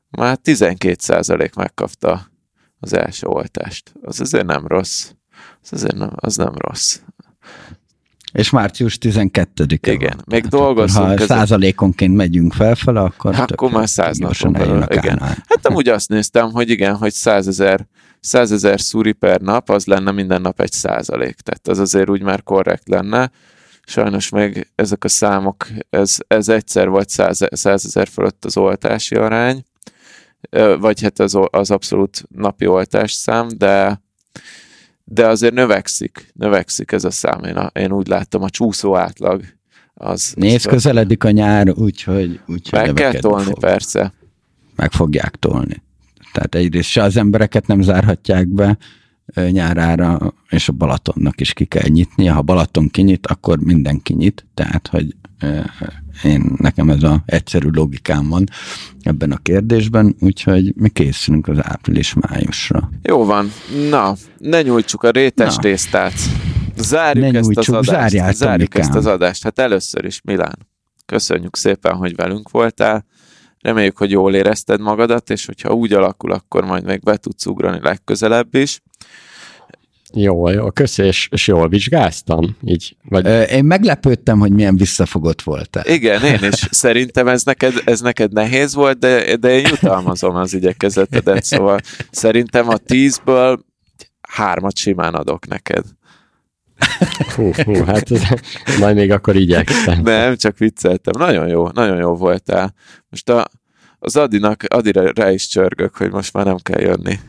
[0.10, 2.32] már 12% megkapta
[2.80, 3.94] az első oltást.
[4.02, 5.12] Az azért nem rossz.
[5.62, 7.00] Az azért nem, az nem rossz.
[8.36, 10.24] És március 12-e Igen, van.
[10.26, 11.06] még dolgozunk.
[11.06, 11.28] Ha ezen...
[11.28, 13.34] százalékonként megyünk felfele, akkor...
[13.34, 14.84] Hát akkor már száz napon belül.
[14.90, 15.20] Igen.
[15.20, 17.88] Hát amúgy azt néztem, hogy igen, hogy százezer
[18.26, 21.36] 100 ezer szúri per nap, az lenne minden nap egy százalék.
[21.36, 23.32] Tehát az azért úgy már korrekt lenne.
[23.86, 29.64] Sajnos meg ezek a számok, ez, ez egyszer vagy 100 ezer fölött az oltási arány,
[30.80, 34.02] vagy hát az, az abszolút napi oltás szám, de
[35.06, 37.44] de azért növekszik, növekszik ez a szám.
[37.44, 39.44] Én, a, én úgy láttam, a csúszó átlag
[39.94, 40.34] az...
[40.38, 42.40] Nézd, közeledik a nyár, úgyhogy...
[42.48, 43.60] Úgy, meg kell tolni, fog.
[43.60, 44.14] persze.
[44.76, 45.84] Meg fogják tolni.
[46.34, 48.78] Tehát egyrészt se az embereket nem zárhatják be
[49.50, 52.34] nyárára, és a Balatonnak is ki kell nyitnia.
[52.34, 54.46] Ha Balaton kinyit, akkor mindenki nyit.
[54.54, 55.16] Tehát, hogy
[56.24, 58.44] én, nekem ez a egyszerű logikám van
[59.02, 62.90] ebben a kérdésben, úgyhogy mi készülünk az április-májusra.
[63.02, 63.52] Jó van.
[63.90, 65.62] Na, ne nyújtsuk a rétes Na.
[65.62, 66.14] tésztát.
[66.78, 68.36] Zárjuk ne ezt nyújtsuk, az adást.
[68.36, 69.44] Zárjuk ezt az adást.
[69.44, 70.68] Hát először is, Milán.
[71.06, 73.06] Köszönjük szépen, hogy velünk voltál.
[73.62, 77.80] Reméljük, hogy jól érezted magadat, és hogyha úgy alakul, akkor majd meg be tudsz ugrani
[77.82, 78.82] legközelebb is.
[80.18, 82.58] Jól, jó, köszi, és, és jól vizsgáztam.
[82.64, 83.52] Így, vagy...
[83.52, 85.86] Én meglepődtem, hogy milyen visszafogott voltál.
[85.86, 86.68] Igen, én is.
[86.86, 91.80] Szerintem ez neked, ez neked nehéz volt, de, de én jutalmazom az igyekezetedet, szóval
[92.12, 93.66] szerintem a tízből
[94.22, 95.86] hármat simán adok neked.
[97.36, 98.22] Hú, hú, hát ez,
[98.80, 100.02] majd még akkor igyekszem.
[100.02, 101.14] Nem, csak vicceltem.
[101.18, 102.74] Nagyon jó, nagyon jó voltál.
[103.10, 103.48] Most a,
[104.00, 107.20] az Adinak, Adira rá is csörgök, hogy most már nem kell jönni.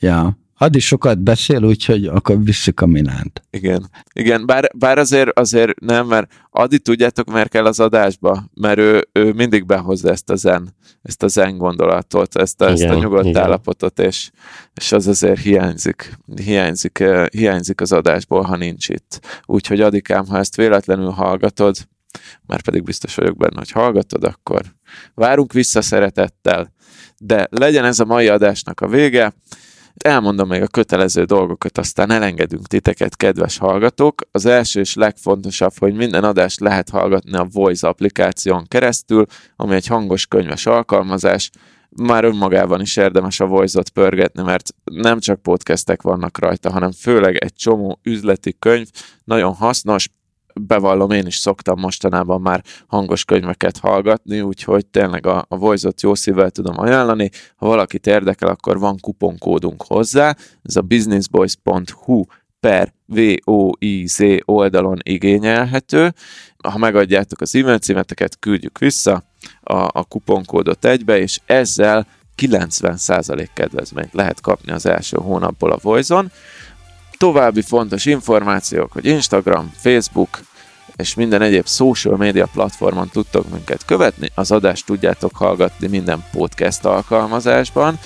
[0.00, 3.42] Ja, Adi sokat beszél, úgyhogy akkor visszük a Milánt.
[3.50, 3.90] Igen.
[4.12, 8.44] Igen, bár, bár azért, azért nem, mert Adi tudjátok, miért kell az adásba?
[8.54, 12.74] Mert ő, ő mindig behozza ezt a zen, ezt a zen gondolatot, ezt a, igen,
[12.74, 13.42] ezt a nyugodt igen.
[13.42, 14.30] állapotot, és,
[14.74, 16.18] és az azért hiányzik.
[16.36, 19.20] Hiányzik, eh, hiányzik az adásból, ha nincs itt.
[19.44, 21.76] Úgyhogy Adikám, ha ezt véletlenül hallgatod,
[22.46, 24.62] már pedig biztos vagyok benne, hogy hallgatod, akkor
[25.14, 26.72] várunk vissza szeretettel.
[27.18, 29.34] De legyen ez a mai adásnak a vége.
[30.04, 34.20] Elmondom még a kötelező dolgokat, aztán elengedünk titeket, kedves hallgatók.
[34.30, 39.86] Az első és legfontosabb, hogy minden adást lehet hallgatni a Voice applikáción keresztül, ami egy
[39.86, 41.50] hangos könyves alkalmazás.
[41.88, 47.36] Már önmagában is érdemes a Voice-ot pörgetni, mert nem csak podcastek vannak rajta, hanem főleg
[47.36, 48.88] egy csomó üzleti könyv,
[49.24, 50.08] nagyon hasznos,
[50.60, 56.14] bevallom, én is szoktam mostanában már hangos könyveket hallgatni, úgyhogy tényleg a, a Voice-ot jó
[56.14, 57.30] szívvel tudom ajánlani.
[57.56, 62.24] Ha valakit érdekel, akkor van kuponkódunk hozzá, ez a businessboys.hu
[62.60, 66.14] per VOIZ oldalon igényelhető.
[66.68, 69.22] Ha megadjátok az e-mail címeteket, küldjük vissza
[69.60, 72.06] a, a kuponkódot egybe, és ezzel
[72.42, 76.30] 90% kedvezményt lehet kapni az első hónapból a Voice-on.
[77.18, 80.40] További fontos információk, hogy Instagram, Facebook
[80.96, 86.84] és minden egyéb social media platformon tudtok minket követni, az adást tudjátok hallgatni minden podcast
[86.84, 87.98] alkalmazásban,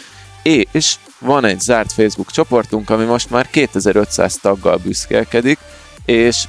[0.73, 5.59] és van egy zárt Facebook csoportunk, ami most már 2500 taggal büszkélkedik,
[6.05, 6.45] és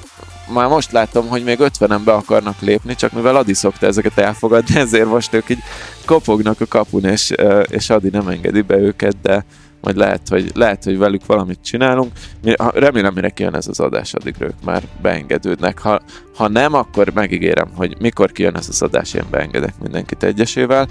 [0.54, 4.76] már most látom, hogy még 50-en be akarnak lépni, csak mivel Adi szokta ezeket elfogadni,
[4.80, 5.64] ezért most ők így
[6.06, 7.34] kopognak a kapun, és,
[7.66, 9.46] és Adi nem engedi be őket, de
[9.82, 12.12] majd lehet, hogy, lehet, hogy velük valamit csinálunk.
[12.74, 15.80] Remélem, mire kijön ez az adás, addig ők már beengedődnek.
[15.80, 16.02] Ha,
[16.36, 20.88] ha nem, akkor megígérem, hogy mikor kijön ez az adás, én beengedek mindenkit egyesével.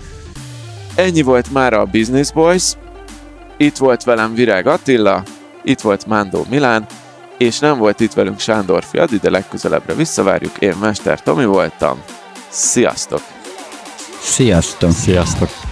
[0.94, 2.72] Ennyi volt már a Business Boys.
[3.56, 5.22] Itt volt velem Virág Attila,
[5.62, 6.86] itt volt Mándó Milán,
[7.38, 10.58] és nem volt itt velünk Sándor Fiadi, de legközelebbre visszavárjuk.
[10.58, 12.02] Én Mester Tomi voltam.
[12.48, 13.22] Sziasztok!
[14.20, 14.90] Sziasztok!
[14.90, 15.69] Sziasztok!